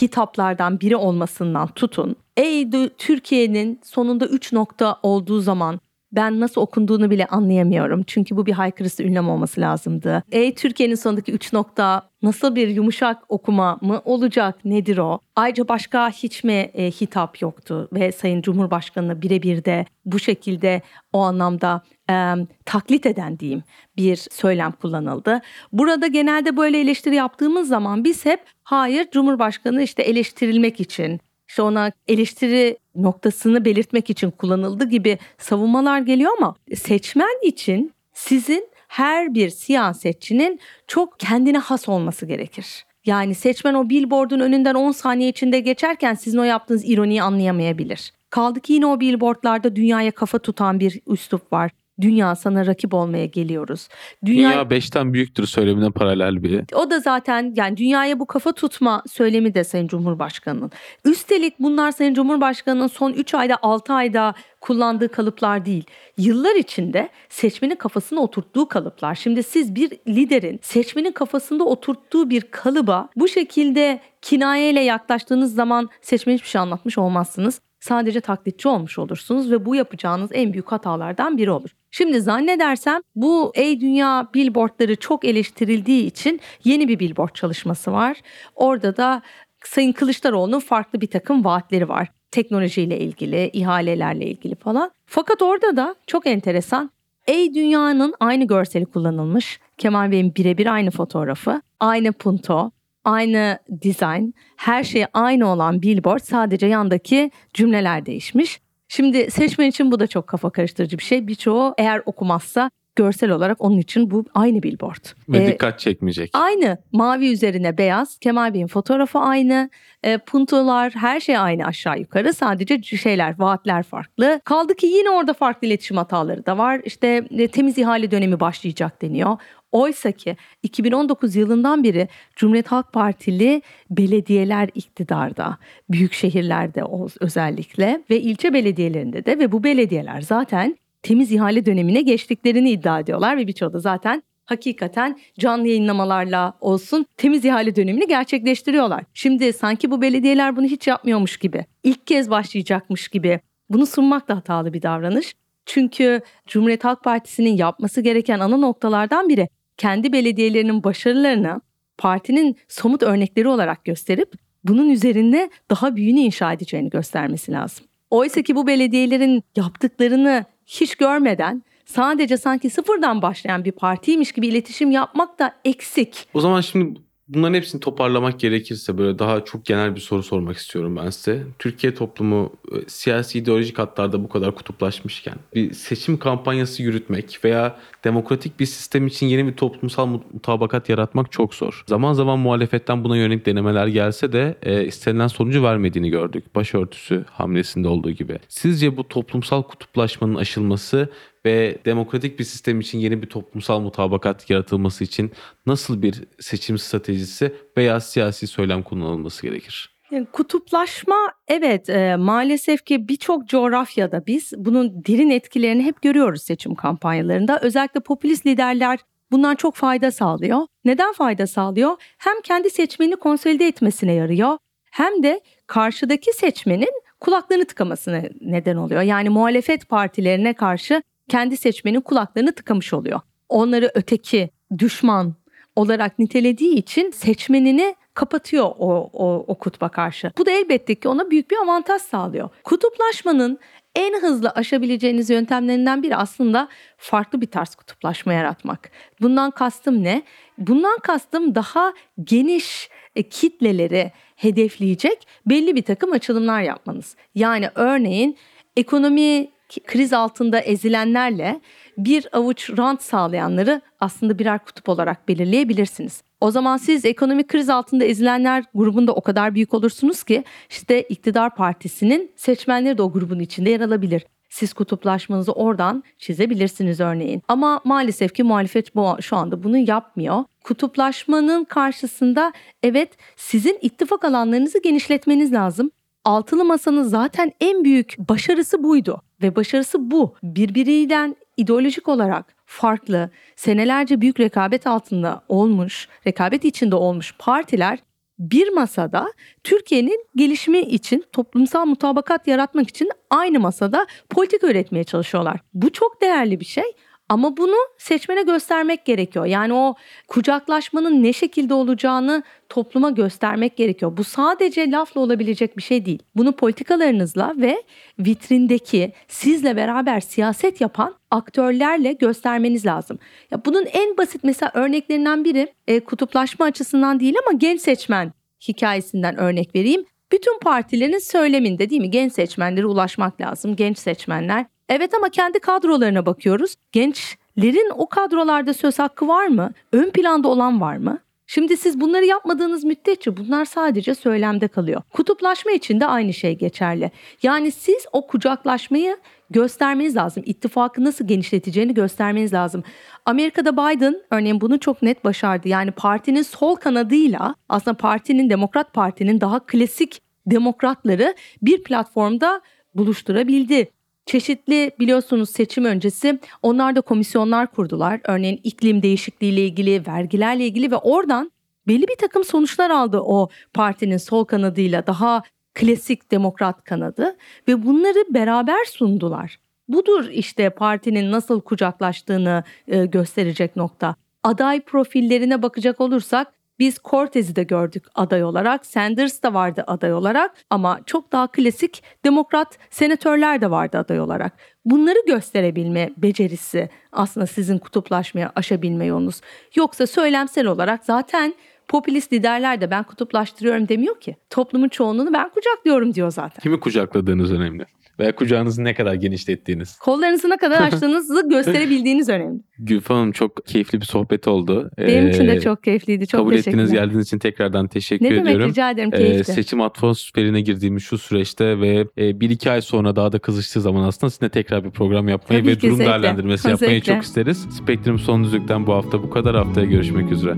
hitaplardan 0.01 0.79
biri 0.79 0.95
olmasından 0.95 1.67
tutun. 1.67 2.15
Ey 2.37 2.69
Türkiye'nin 2.97 3.79
sonunda 3.83 4.25
3 4.25 4.53
nokta 4.53 4.99
olduğu 5.03 5.41
zaman 5.41 5.79
ben 6.11 6.39
nasıl 6.39 6.61
okunduğunu 6.61 7.09
bile 7.09 7.25
anlayamıyorum. 7.25 8.03
Çünkü 8.07 8.37
bu 8.37 8.45
bir 8.45 8.51
haykırısı 8.53 9.03
ünlem 9.03 9.29
olması 9.29 9.61
lazımdı. 9.61 10.23
E 10.31 10.53
Türkiye'nin 10.53 10.95
sonundaki 10.95 11.31
3 11.31 11.53
nokta 11.53 12.09
nasıl 12.21 12.55
bir 12.55 12.67
yumuşak 12.67 13.23
okuma 13.29 13.77
mı 13.81 14.01
olacak? 14.05 14.65
Nedir 14.65 14.97
o? 14.97 15.19
Ayrıca 15.35 15.67
başka 15.67 16.09
hiç 16.09 16.43
mi 16.43 16.53
e, 16.53 16.91
hitap 16.91 17.41
yoktu? 17.41 17.89
Ve 17.93 18.11
Sayın 18.11 18.41
Cumhurbaşkanı'na 18.41 19.21
birebir 19.21 19.65
de 19.65 19.85
bu 20.05 20.19
şekilde 20.19 20.81
o 21.13 21.19
anlamda 21.19 21.81
e, 22.09 22.33
taklit 22.65 23.05
eden 23.05 23.39
diyeyim 23.39 23.63
bir 23.97 24.15
söylem 24.15 24.71
kullanıldı. 24.71 25.41
Burada 25.71 26.07
genelde 26.07 26.57
böyle 26.57 26.79
eleştiri 26.79 27.15
yaptığımız 27.15 27.67
zaman 27.67 28.03
biz 28.03 28.25
hep 28.25 28.39
hayır 28.63 29.07
Cumhurbaşkanı 29.11 29.81
işte 29.81 30.03
eleştirilmek 30.03 30.79
için 30.79 31.19
işte 31.47 31.61
ona 31.61 31.91
eleştiri 32.07 32.77
noktasını 32.95 33.65
belirtmek 33.65 34.09
için 34.09 34.31
kullanıldı 34.31 34.89
gibi 34.89 35.17
savunmalar 35.37 35.99
geliyor 35.99 36.31
ama 36.37 36.55
seçmen 36.75 37.47
için 37.47 37.93
sizin 38.13 38.69
her 38.87 39.33
bir 39.33 39.49
siyasetçinin 39.49 40.59
çok 40.87 41.19
kendine 41.19 41.57
has 41.57 41.89
olması 41.89 42.25
gerekir. 42.25 42.85
Yani 43.05 43.35
seçmen 43.35 43.73
o 43.73 43.89
billboardun 43.89 44.39
önünden 44.39 44.75
10 44.75 44.91
saniye 44.91 45.29
içinde 45.29 45.59
geçerken 45.59 46.13
sizin 46.13 46.37
o 46.37 46.43
yaptığınız 46.43 46.89
ironiyi 46.89 47.21
anlayamayabilir. 47.21 48.13
Kaldı 48.29 48.59
ki 48.59 48.73
yine 48.73 48.85
o 48.85 48.99
billboardlarda 48.99 49.75
dünyaya 49.75 50.11
kafa 50.11 50.39
tutan 50.39 50.79
bir 50.79 50.99
üslup 51.07 51.53
var. 51.53 51.71
Dünya 52.01 52.35
sana 52.35 52.65
rakip 52.65 52.93
olmaya 52.93 53.25
geliyoruz. 53.25 53.87
Dünya, 54.25 54.51
Dünya 54.51 54.69
beşten 54.69 55.13
büyüktür 55.13 55.47
söylemine 55.47 55.91
paralel 55.91 56.43
bir. 56.43 56.61
o 56.75 56.89
da 56.89 56.99
zaten 56.99 57.53
yani 57.55 57.77
dünyaya 57.77 58.19
bu 58.19 58.25
kafa 58.25 58.51
tutma 58.51 59.03
söylemi 59.11 59.53
de 59.53 59.63
Sayın 59.63 59.87
Cumhurbaşkanı'nın. 59.87 60.71
Üstelik 61.05 61.59
bunlar 61.59 61.91
Sayın 61.91 62.13
Cumhurbaşkanı'nın 62.13 62.87
son 62.87 63.13
3 63.13 63.33
ayda 63.33 63.57
6 63.61 63.93
ayda 63.93 64.33
kullandığı 64.61 65.09
kalıplar 65.09 65.65
değil. 65.65 65.83
Yıllar 66.17 66.55
içinde 66.55 67.09
seçmenin 67.29 67.75
kafasına 67.75 68.19
oturttuğu 68.19 68.67
kalıplar. 68.67 69.15
Şimdi 69.15 69.43
siz 69.43 69.75
bir 69.75 69.91
liderin 70.07 70.59
seçmenin 70.61 71.11
kafasında 71.11 71.63
oturttuğu 71.63 72.29
bir 72.29 72.41
kalıba 72.41 73.09
bu 73.15 73.27
şekilde 73.27 73.99
kinayeyle 74.21 74.81
yaklaştığınız 74.81 75.55
zaman 75.55 75.89
seçmen 76.01 76.33
hiçbir 76.33 76.47
şey 76.47 76.61
anlatmış 76.61 76.97
olmazsınız. 76.97 77.61
Sadece 77.85 78.21
taklitçi 78.21 78.67
olmuş 78.67 78.99
olursunuz 78.99 79.51
ve 79.51 79.65
bu 79.65 79.75
yapacağınız 79.75 80.29
en 80.33 80.53
büyük 80.53 80.71
hatalardan 80.71 81.37
biri 81.37 81.51
olur. 81.51 81.69
Şimdi 81.91 82.21
zannedersem 82.21 83.01
bu 83.15 83.51
Ey 83.55 83.81
Dünya 83.81 84.27
billboardları 84.33 84.95
çok 84.95 85.25
eleştirildiği 85.25 86.05
için 86.05 86.39
yeni 86.63 86.87
bir 86.87 86.99
billboard 86.99 87.33
çalışması 87.33 87.91
var. 87.91 88.17
Orada 88.55 88.97
da 88.97 89.21
Sayın 89.63 89.91
Kılıçdaroğlu'nun 89.91 90.59
farklı 90.59 91.01
bir 91.01 91.07
takım 91.07 91.45
vaatleri 91.45 91.89
var. 91.89 92.07
Teknolojiyle 92.31 92.99
ilgili, 92.99 93.49
ihalelerle 93.53 94.25
ilgili 94.25 94.55
falan. 94.55 94.91
Fakat 95.05 95.41
orada 95.41 95.75
da 95.77 95.95
çok 96.07 96.27
enteresan. 96.27 96.91
Ey 97.27 97.53
Dünya'nın 97.53 98.13
aynı 98.19 98.47
görseli 98.47 98.85
kullanılmış. 98.85 99.59
Kemal 99.77 100.11
Bey'in 100.11 100.35
birebir 100.35 100.73
aynı 100.73 100.91
fotoğrafı, 100.91 101.61
aynı 101.79 102.11
punto, 102.13 102.71
aynı 103.05 103.59
dizayn, 103.81 104.33
her 104.57 104.83
şey 104.83 105.05
aynı 105.13 105.47
olan 105.47 105.81
billboard 105.81 106.21
sadece 106.23 106.67
yandaki 106.67 107.31
cümleler 107.53 108.05
değişmiş. 108.05 108.59
Şimdi 108.87 109.31
seçmen 109.31 109.67
için 109.67 109.91
bu 109.91 109.99
da 109.99 110.07
çok 110.07 110.27
kafa 110.27 110.49
karıştırıcı 110.49 110.97
bir 110.97 111.03
şey. 111.03 111.27
Birçoğu 111.27 111.73
eğer 111.77 112.01
okumazsa 112.05 112.71
görsel 112.95 113.29
olarak 113.29 113.61
onun 113.61 113.77
için 113.77 114.11
bu 114.11 114.25
aynı 114.33 114.63
billboard. 114.63 115.05
Ve 115.29 115.43
Ee, 115.43 115.47
dikkat 115.47 115.79
çekmeyecek. 115.79 116.29
Aynı 116.33 116.77
mavi 116.91 117.31
üzerine 117.31 117.77
beyaz. 117.77 118.17
Kemal 118.17 118.53
Bey'in 118.53 118.67
fotoğrafı 118.67 119.19
aynı. 119.19 119.69
E, 120.03 120.17
puntolar 120.17 120.93
her 120.95 121.19
şey 121.19 121.37
aynı 121.37 121.65
aşağı 121.65 121.99
yukarı. 121.99 122.33
Sadece 122.33 122.81
şeyler, 122.81 123.35
vaatler 123.39 123.83
farklı. 123.83 124.41
Kaldı 124.45 124.75
ki 124.75 124.87
yine 124.87 125.09
orada 125.09 125.33
farklı 125.33 125.67
iletişim 125.67 125.97
hataları 125.97 126.45
da 126.45 126.57
var. 126.57 126.81
İşte 126.85 127.27
e, 127.37 127.47
temiz 127.47 127.77
ihale 127.77 128.11
dönemi 128.11 128.39
başlayacak 128.39 129.01
deniyor. 129.01 129.37
Oysa 129.75 130.11
ki 130.11 130.37
2019 130.63 131.35
yılından 131.35 131.83
beri 131.83 132.07
Cumhuriyet 132.35 132.67
Halk 132.67 132.93
Partili 132.93 133.61
belediyeler 133.89 134.69
iktidarda. 134.75 135.57
Büyük 135.89 136.13
şehirlerde 136.13 136.83
özellikle 137.19 138.03
ve 138.09 138.21
ilçe 138.21 138.53
belediyelerinde 138.53 139.25
de 139.25 139.39
ve 139.39 139.51
bu 139.51 139.63
belediyeler 139.63 140.21
zaten 140.21 140.77
temiz 141.03 141.31
ihale 141.31 141.65
dönemine 141.65 142.01
geçtiklerini 142.01 142.71
iddia 142.71 142.99
ediyorlar 142.99 143.37
ve 143.37 143.47
birçoğu 143.47 143.73
da 143.73 143.79
zaten 143.79 144.23
hakikaten 144.45 145.19
canlı 145.39 145.67
yayınlamalarla 145.67 146.53
olsun 146.61 147.05
temiz 147.17 147.45
ihale 147.45 147.75
dönemini 147.75 148.07
gerçekleştiriyorlar. 148.07 149.03
Şimdi 149.13 149.53
sanki 149.53 149.91
bu 149.91 150.01
belediyeler 150.01 150.55
bunu 150.55 150.65
hiç 150.65 150.87
yapmıyormuş 150.87 151.37
gibi, 151.37 151.65
ilk 151.83 152.07
kez 152.07 152.29
başlayacakmış 152.29 153.07
gibi 153.07 153.39
bunu 153.69 153.85
sunmak 153.85 154.27
da 154.27 154.35
hatalı 154.35 154.73
bir 154.73 154.81
davranış. 154.81 155.33
Çünkü 155.65 156.21
Cumhuriyet 156.47 156.83
Halk 156.83 157.03
Partisi'nin 157.03 157.57
yapması 157.57 158.01
gereken 158.01 158.39
ana 158.39 158.57
noktalardan 158.57 159.29
biri 159.29 159.49
kendi 159.77 160.13
belediyelerinin 160.13 160.83
başarılarını 160.83 161.61
partinin 161.97 162.57
somut 162.67 163.03
örnekleri 163.03 163.47
olarak 163.47 163.85
gösterip 163.85 164.33
bunun 164.63 164.89
üzerinde 164.89 165.49
daha 165.69 165.95
büyüğünü 165.95 166.19
inşa 166.19 166.53
edeceğini 166.53 166.89
göstermesi 166.89 167.51
lazım. 167.51 167.85
Oysa 168.09 168.41
ki 168.41 168.55
bu 168.55 168.67
belediyelerin 168.67 169.43
yaptıklarını 169.55 170.45
hiç 170.65 170.95
görmeden 170.95 171.63
sadece 171.85 172.37
sanki 172.37 172.69
sıfırdan 172.69 173.21
başlayan 173.21 173.65
bir 173.65 173.71
partiymiş 173.71 174.31
gibi 174.31 174.47
iletişim 174.47 174.91
yapmak 174.91 175.39
da 175.39 175.55
eksik. 175.65 176.27
O 176.33 176.39
zaman 176.39 176.61
şimdi 176.61 176.99
bunların 177.27 177.53
hepsini 177.53 177.81
toparlamak 177.81 178.39
gerekirse 178.39 178.97
böyle 178.97 179.19
daha 179.19 179.45
çok 179.45 179.65
genel 179.65 179.95
bir 179.95 180.01
soru 180.01 180.23
sormak 180.23 180.57
istiyorum 180.57 180.95
ben 180.95 181.09
size. 181.09 181.43
Türkiye 181.59 181.93
toplumu 181.93 182.53
e, 182.71 182.75
siyasi 182.87 183.39
ideolojik 183.39 183.79
hatlarda 183.79 184.23
bu 184.23 184.29
kadar 184.29 184.55
kutuplaşmışken 184.55 185.35
bir 185.55 185.73
seçim 185.73 186.19
kampanyası 186.19 186.83
yürütmek 186.83 187.39
veya 187.45 187.79
demokratik 188.03 188.59
bir 188.59 188.65
sistem 188.65 189.07
için 189.07 189.27
yeni 189.27 189.47
bir 189.47 189.53
toplumsal 189.53 190.07
mut- 190.07 190.33
mutabakat 190.33 190.89
yaratmak 190.89 191.31
çok 191.31 191.53
zor. 191.53 191.83
Zaman 191.87 192.13
zaman 192.13 192.39
muhalefetten 192.39 193.03
buna 193.03 193.17
yönelik 193.17 193.45
denemeler 193.45 193.87
gelse 193.87 194.33
de 194.33 194.55
e, 194.63 194.85
istenilen 194.85 195.27
sonucu 195.27 195.63
vermediğini 195.63 196.09
gördük. 196.09 196.55
Başörtüsü 196.55 197.25
hamlesinde 197.31 197.87
olduğu 197.87 198.11
gibi. 198.11 198.39
Sizce 198.47 198.97
bu 198.97 199.07
toplumsal 199.07 199.61
kutuplaşmanın 199.61 200.35
aşılması 200.35 201.09
ve 201.45 201.77
demokratik 201.85 202.39
bir 202.39 202.43
sistem 202.43 202.79
için 202.79 202.99
yeni 202.99 203.21
bir 203.21 203.27
toplumsal 203.27 203.79
mutabakat 203.79 204.49
yaratılması 204.49 205.03
için 205.03 205.31
nasıl 205.65 206.01
bir 206.01 206.23
seçim 206.39 206.77
stratejisi 206.77 207.53
veya 207.77 207.99
siyasi 207.99 208.47
söylem 208.47 208.83
kullanılması 208.83 209.41
gerekir? 209.41 209.95
Yani 210.11 210.25
kutuplaşma 210.25 211.15
evet 211.47 211.89
e, 211.89 212.15
maalesef 212.15 212.85
ki 212.85 213.07
birçok 213.07 213.47
coğrafyada 213.47 214.23
biz 214.27 214.53
bunun 214.57 215.05
derin 215.05 215.29
etkilerini 215.29 215.83
hep 215.83 216.01
görüyoruz 216.01 216.41
seçim 216.43 216.75
kampanyalarında. 216.75 217.59
Özellikle 217.61 217.99
popülist 217.99 218.45
liderler 218.45 218.99
bundan 219.31 219.55
çok 219.55 219.75
fayda 219.75 220.11
sağlıyor. 220.11 220.59
Neden 220.85 221.13
fayda 221.13 221.47
sağlıyor? 221.47 221.95
Hem 222.17 222.41
kendi 222.43 222.69
seçmenini 222.69 223.15
konsolide 223.15 223.67
etmesine 223.67 224.13
yarıyor 224.13 224.57
hem 224.91 225.23
de 225.23 225.41
karşıdaki 225.67 226.33
seçmenin 226.33 226.91
kulaklarını 227.19 227.65
tıkamasına 227.65 228.21
neden 228.41 228.75
oluyor. 228.75 229.01
Yani 229.01 229.29
muhalefet 229.29 229.89
partilerine 229.89 230.53
karşı 230.53 231.01
kendi 231.29 231.57
seçmenin 231.57 232.01
kulaklarını 232.01 232.51
tıkamış 232.51 232.93
oluyor. 232.93 233.19
Onları 233.49 233.91
öteki, 233.95 234.49
düşman 234.77 235.35
olarak 235.75 236.19
nitelediği 236.19 236.75
için 236.75 237.11
seçmenini 237.11 237.95
kapatıyor 238.13 238.65
o, 238.65 239.09
o, 239.13 239.45
o 239.47 239.55
kutba 239.55 239.89
karşı. 239.89 240.31
Bu 240.37 240.45
da 240.45 240.51
elbette 240.51 240.95
ki 240.95 241.07
ona 241.07 241.31
büyük 241.31 241.51
bir 241.51 241.57
avantaj 241.57 242.01
sağlıyor. 242.01 242.49
Kutuplaşmanın 242.63 243.59
en 243.95 244.21
hızlı 244.21 244.49
aşabileceğiniz 244.49 245.29
yöntemlerinden 245.29 246.03
biri 246.03 246.15
aslında 246.15 246.67
farklı 246.97 247.41
bir 247.41 247.47
tarz 247.47 247.75
kutuplaşma 247.75 248.33
yaratmak. 248.33 248.91
Bundan 249.21 249.51
kastım 249.51 250.03
ne? 250.03 250.23
Bundan 250.57 250.99
kastım 250.99 251.55
daha 251.55 251.93
geniş 252.23 252.89
e, 253.15 253.23
kitleleri 253.23 254.11
hedefleyecek 254.35 255.27
belli 255.45 255.75
bir 255.75 255.83
takım 255.83 256.11
açılımlar 256.11 256.61
yapmanız. 256.61 257.15
Yani 257.35 257.69
örneğin 257.75 258.37
ekonomi 258.77 259.47
kriz 259.85 260.13
altında 260.13 260.59
ezilenlerle 260.59 261.61
bir 261.97 262.27
avuç 262.31 262.69
rant 262.77 263.01
sağlayanları 263.01 263.81
aslında 263.99 264.39
birer 264.39 264.59
kutup 264.65 264.89
olarak 264.89 265.27
belirleyebilirsiniz. 265.27 266.23
O 266.41 266.51
zaman 266.51 266.77
siz 266.77 267.05
ekonomik 267.05 267.47
kriz 267.47 267.69
altında 267.69 268.05
ezilenler 268.05 268.63
grubunda 268.73 269.13
o 269.13 269.21
kadar 269.21 269.55
büyük 269.55 269.73
olursunuz 269.73 270.23
ki 270.23 270.43
işte 270.69 271.01
iktidar 271.01 271.55
partisinin 271.55 272.31
seçmenleri 272.35 272.97
de 272.97 273.01
o 273.01 273.11
grubun 273.11 273.39
içinde 273.39 273.69
yer 273.69 273.81
alabilir. 273.81 274.25
Siz 274.49 274.73
kutuplaşmanızı 274.73 275.51
oradan 275.51 276.03
çizebilirsiniz 276.17 276.99
örneğin. 276.99 277.41
Ama 277.47 277.81
maalesef 277.83 278.33
ki 278.33 278.43
muhalefet 278.43 278.91
şu 279.21 279.35
anda 279.35 279.63
bunu 279.63 279.77
yapmıyor. 279.77 280.43
Kutuplaşmanın 280.63 281.63
karşısında 281.63 282.53
evet 282.83 283.09
sizin 283.35 283.77
ittifak 283.81 284.25
alanlarınızı 284.25 284.81
genişletmeniz 284.81 285.53
lazım. 285.53 285.91
Altılı 286.23 286.65
Masa'nın 286.65 287.03
zaten 287.03 287.51
en 287.59 287.83
büyük 287.83 288.15
başarısı 288.19 288.83
buydu 288.83 289.21
ve 289.41 289.55
başarısı 289.55 290.11
bu. 290.11 290.35
Birbiriyle 290.43 291.35
ideolojik 291.57 292.07
olarak 292.07 292.55
farklı, 292.65 293.29
senelerce 293.55 294.21
büyük 294.21 294.39
rekabet 294.39 294.87
altında 294.87 295.41
olmuş, 295.49 296.07
rekabet 296.27 296.65
içinde 296.65 296.95
olmuş 296.95 297.35
partiler 297.39 297.99
bir 298.39 298.69
masada 298.69 299.33
Türkiye'nin 299.63 300.25
gelişimi 300.35 300.79
için, 300.79 301.25
toplumsal 301.31 301.85
mutabakat 301.85 302.47
yaratmak 302.47 302.89
için 302.89 303.09
aynı 303.29 303.59
masada 303.59 304.07
politika 304.29 304.67
üretmeye 304.67 305.03
çalışıyorlar. 305.03 305.59
Bu 305.73 305.91
çok 305.91 306.21
değerli 306.21 306.59
bir 306.59 306.65
şey. 306.65 306.83
Ama 307.29 307.57
bunu 307.57 307.75
seçmene 307.97 308.43
göstermek 308.43 309.05
gerekiyor. 309.05 309.45
Yani 309.45 309.73
o 309.73 309.95
kucaklaşmanın 310.27 311.23
ne 311.23 311.33
şekilde 311.33 311.73
olacağını 311.73 312.43
topluma 312.69 313.09
göstermek 313.09 313.77
gerekiyor. 313.77 314.17
Bu 314.17 314.23
sadece 314.23 314.91
lafla 314.91 315.21
olabilecek 315.21 315.77
bir 315.77 315.81
şey 315.81 316.05
değil. 316.05 316.23
Bunu 316.35 316.51
politikalarınızla 316.51 317.53
ve 317.57 317.83
vitrindeki 318.19 319.13
sizle 319.27 319.75
beraber 319.75 320.19
siyaset 320.19 320.81
yapan 320.81 321.15
aktörlerle 321.31 322.13
göstermeniz 322.13 322.85
lazım. 322.85 323.19
Ya 323.51 323.65
bunun 323.65 323.85
en 323.85 324.17
basit 324.17 324.43
mesela 324.43 324.71
örneklerinden 324.73 325.45
biri 325.45 325.73
e, 325.87 325.99
kutuplaşma 325.99 326.65
açısından 326.65 327.19
değil 327.19 327.35
ama 327.47 327.57
genç 327.57 327.81
seçmen 327.81 328.33
hikayesinden 328.67 329.37
örnek 329.39 329.75
vereyim. 329.75 330.05
Bütün 330.31 330.59
partilerin 330.59 331.17
söyleminde 331.17 331.89
değil 331.89 332.01
mi? 332.01 332.11
Genç 332.11 332.33
seçmenlere 332.33 332.85
ulaşmak 332.85 333.41
lazım. 333.41 333.75
Genç 333.75 333.97
seçmenler. 333.97 334.65
Evet 334.89 335.13
ama 335.13 335.29
kendi 335.29 335.59
kadrolarına 335.59 336.25
bakıyoruz. 336.25 336.75
Gençlerin 336.91 337.91
o 337.97 338.09
kadrolarda 338.09 338.73
söz 338.73 338.99
hakkı 338.99 339.27
var 339.27 339.47
mı? 339.47 339.71
Ön 339.91 340.09
planda 340.09 340.47
olan 340.47 340.81
var 340.81 340.97
mı? 340.97 341.19
Şimdi 341.47 341.77
siz 341.77 342.01
bunları 342.01 342.25
yapmadığınız 342.25 342.83
müddetçe 342.83 343.37
bunlar 343.37 343.65
sadece 343.65 344.15
söylemde 344.15 344.67
kalıyor. 344.67 345.01
Kutuplaşma 345.13 345.71
için 345.71 345.99
de 345.99 346.05
aynı 346.05 346.33
şey 346.33 346.57
geçerli. 346.57 347.11
Yani 347.43 347.71
siz 347.71 348.05
o 348.11 348.27
kucaklaşmayı 348.27 349.17
göstermeniz 349.49 350.15
lazım. 350.15 350.43
İttifakı 350.45 351.03
nasıl 351.03 351.27
genişleteceğini 351.27 351.93
göstermeniz 351.93 352.53
lazım. 352.53 352.83
Amerika'da 353.25 353.73
Biden 353.73 354.21
örneğin 354.31 354.61
bunu 354.61 354.79
çok 354.79 355.01
net 355.01 355.25
başardı. 355.25 355.69
Yani 355.69 355.91
partinin 355.91 356.41
sol 356.41 356.75
kanadıyla 356.75 357.55
aslında 357.69 357.97
partinin 357.97 358.49
Demokrat 358.49 358.93
Parti'nin 358.93 359.41
daha 359.41 359.59
klasik 359.59 360.21
demokratları 360.47 361.35
bir 361.61 361.83
platformda 361.83 362.61
buluşturabildi. 362.95 363.91
Çeşitli 364.25 364.91
biliyorsunuz 364.99 365.49
seçim 365.49 365.85
öncesi 365.85 366.39
onlar 366.61 366.95
da 366.95 367.01
komisyonlar 367.01 367.67
kurdular. 367.67 368.19
Örneğin 368.23 368.59
iklim 368.63 369.01
değişikliğiyle 369.01 369.61
ilgili, 369.61 370.07
vergilerle 370.07 370.65
ilgili 370.65 370.91
ve 370.91 370.95
oradan 370.95 371.51
belli 371.87 372.07
bir 372.07 372.15
takım 372.15 372.43
sonuçlar 372.43 372.89
aldı 372.89 373.19
o 373.19 373.49
partinin 373.73 374.17
sol 374.17 374.45
kanadıyla 374.45 375.07
daha 375.07 375.43
klasik 375.73 376.31
demokrat 376.31 376.83
kanadı 376.83 377.35
ve 377.67 377.85
bunları 377.85 378.33
beraber 378.33 378.85
sundular. 378.85 379.59
Budur 379.87 380.29
işte 380.31 380.69
partinin 380.69 381.31
nasıl 381.31 381.61
kucaklaştığını 381.61 382.63
e, 382.87 383.05
gösterecek 383.05 383.75
nokta. 383.75 384.15
Aday 384.43 384.81
profillerine 384.81 385.61
bakacak 385.61 386.01
olursak 386.01 386.53
biz 386.79 386.97
Cortez'i 387.03 387.55
de 387.55 387.63
gördük 387.63 388.03
aday 388.15 388.43
olarak, 388.43 388.85
Sanders 388.85 389.43
da 389.43 389.53
vardı 389.53 389.83
aday 389.87 390.13
olarak 390.13 390.51
ama 390.69 390.99
çok 391.05 391.31
daha 391.31 391.47
klasik 391.47 392.03
demokrat 392.25 392.77
senatörler 392.89 393.61
de 393.61 393.71
vardı 393.71 393.97
aday 393.97 394.19
olarak. 394.19 394.53
Bunları 394.85 395.17
gösterebilme 395.27 396.13
becerisi 396.17 396.89
aslında 397.11 397.47
sizin 397.47 397.77
kutuplaşmaya 397.77 398.51
aşabilme 398.55 399.05
yolunuz. 399.05 399.41
Yoksa 399.75 400.07
söylemsel 400.07 400.65
olarak 400.65 401.03
zaten 401.03 401.53
popülist 401.87 402.33
liderler 402.33 402.81
de 402.81 402.91
ben 402.91 403.03
kutuplaştırıyorum 403.03 403.87
demiyor 403.87 404.19
ki. 404.19 404.35
Toplumun 404.49 404.89
çoğunluğunu 404.89 405.33
ben 405.33 405.49
kucaklıyorum 405.49 406.13
diyor 406.13 406.31
zaten. 406.31 406.61
Kimi 406.61 406.79
kucakladığınız 406.79 407.51
önemli. 407.51 407.85
Veya 408.19 408.35
kucağınızı 408.35 408.83
ne 408.83 408.93
kadar 408.93 409.13
genişlettiğiniz. 409.13 409.97
Kollarınızı 409.99 410.49
ne 410.49 410.57
kadar 410.57 410.81
açtığınızı 410.87 411.49
gösterebildiğiniz 411.49 412.29
önemli. 412.29 412.59
Gülfem 412.79 413.17
Hanım 413.17 413.31
çok 413.31 413.65
keyifli 413.65 414.01
bir 414.01 414.05
sohbet 414.05 414.47
oldu. 414.47 414.91
Benim 414.97 415.29
için 415.29 415.47
de 415.47 415.51
Ee, 415.55 415.59
çok 415.61 415.83
keyifliydi. 415.83 416.27
Çok 416.27 416.39
kabul 416.41 416.51
teşekkürler. 416.51 416.83
ettiğiniz 416.83 416.91
geldiğiniz 416.91 417.27
için 417.27 417.39
tekrardan 417.39 417.87
teşekkür 417.87 418.25
ne 418.25 418.29
demek 418.29 418.45
ediyorum. 418.47 418.69
rica 418.69 418.91
ederim 418.91 419.09
Ee, 419.13 419.17
keyifli. 419.17 419.53
seçim 419.53 419.81
atmosferine 419.81 420.61
girdiğimiz 420.61 421.03
şu 421.03 421.17
süreçte 421.17 421.79
ve 421.81 422.07
e, 422.17 422.39
bir 422.39 422.49
iki 422.49 422.71
ay 422.71 422.81
sonra 422.81 423.15
daha 423.15 423.31
da 423.31 423.39
kızıştığı 423.39 423.81
zaman 423.81 424.03
aslında 424.03 424.31
sizinle 424.31 424.49
tekrar 424.49 424.83
bir 424.83 424.91
program 424.91 425.27
yapmayı 425.27 425.61
Tabii 425.61 425.71
ve 425.71 425.81
durum 425.81 425.95
zevkle. 425.95 426.11
değerlendirmesi 426.11 426.69
yapmayı 426.69 426.91
Zevkle. 426.91 427.13
çok 427.13 427.23
isteriz. 427.23 427.57
Spektrum 427.57 428.19
Son 428.19 428.43
Düzlük'ten 428.43 428.87
bu 428.87 428.93
hafta 428.93 429.23
bu 429.23 429.29
kadar. 429.29 429.55
Haftaya 429.55 429.87
görüşmek 429.87 430.31
üzere. 430.31 430.55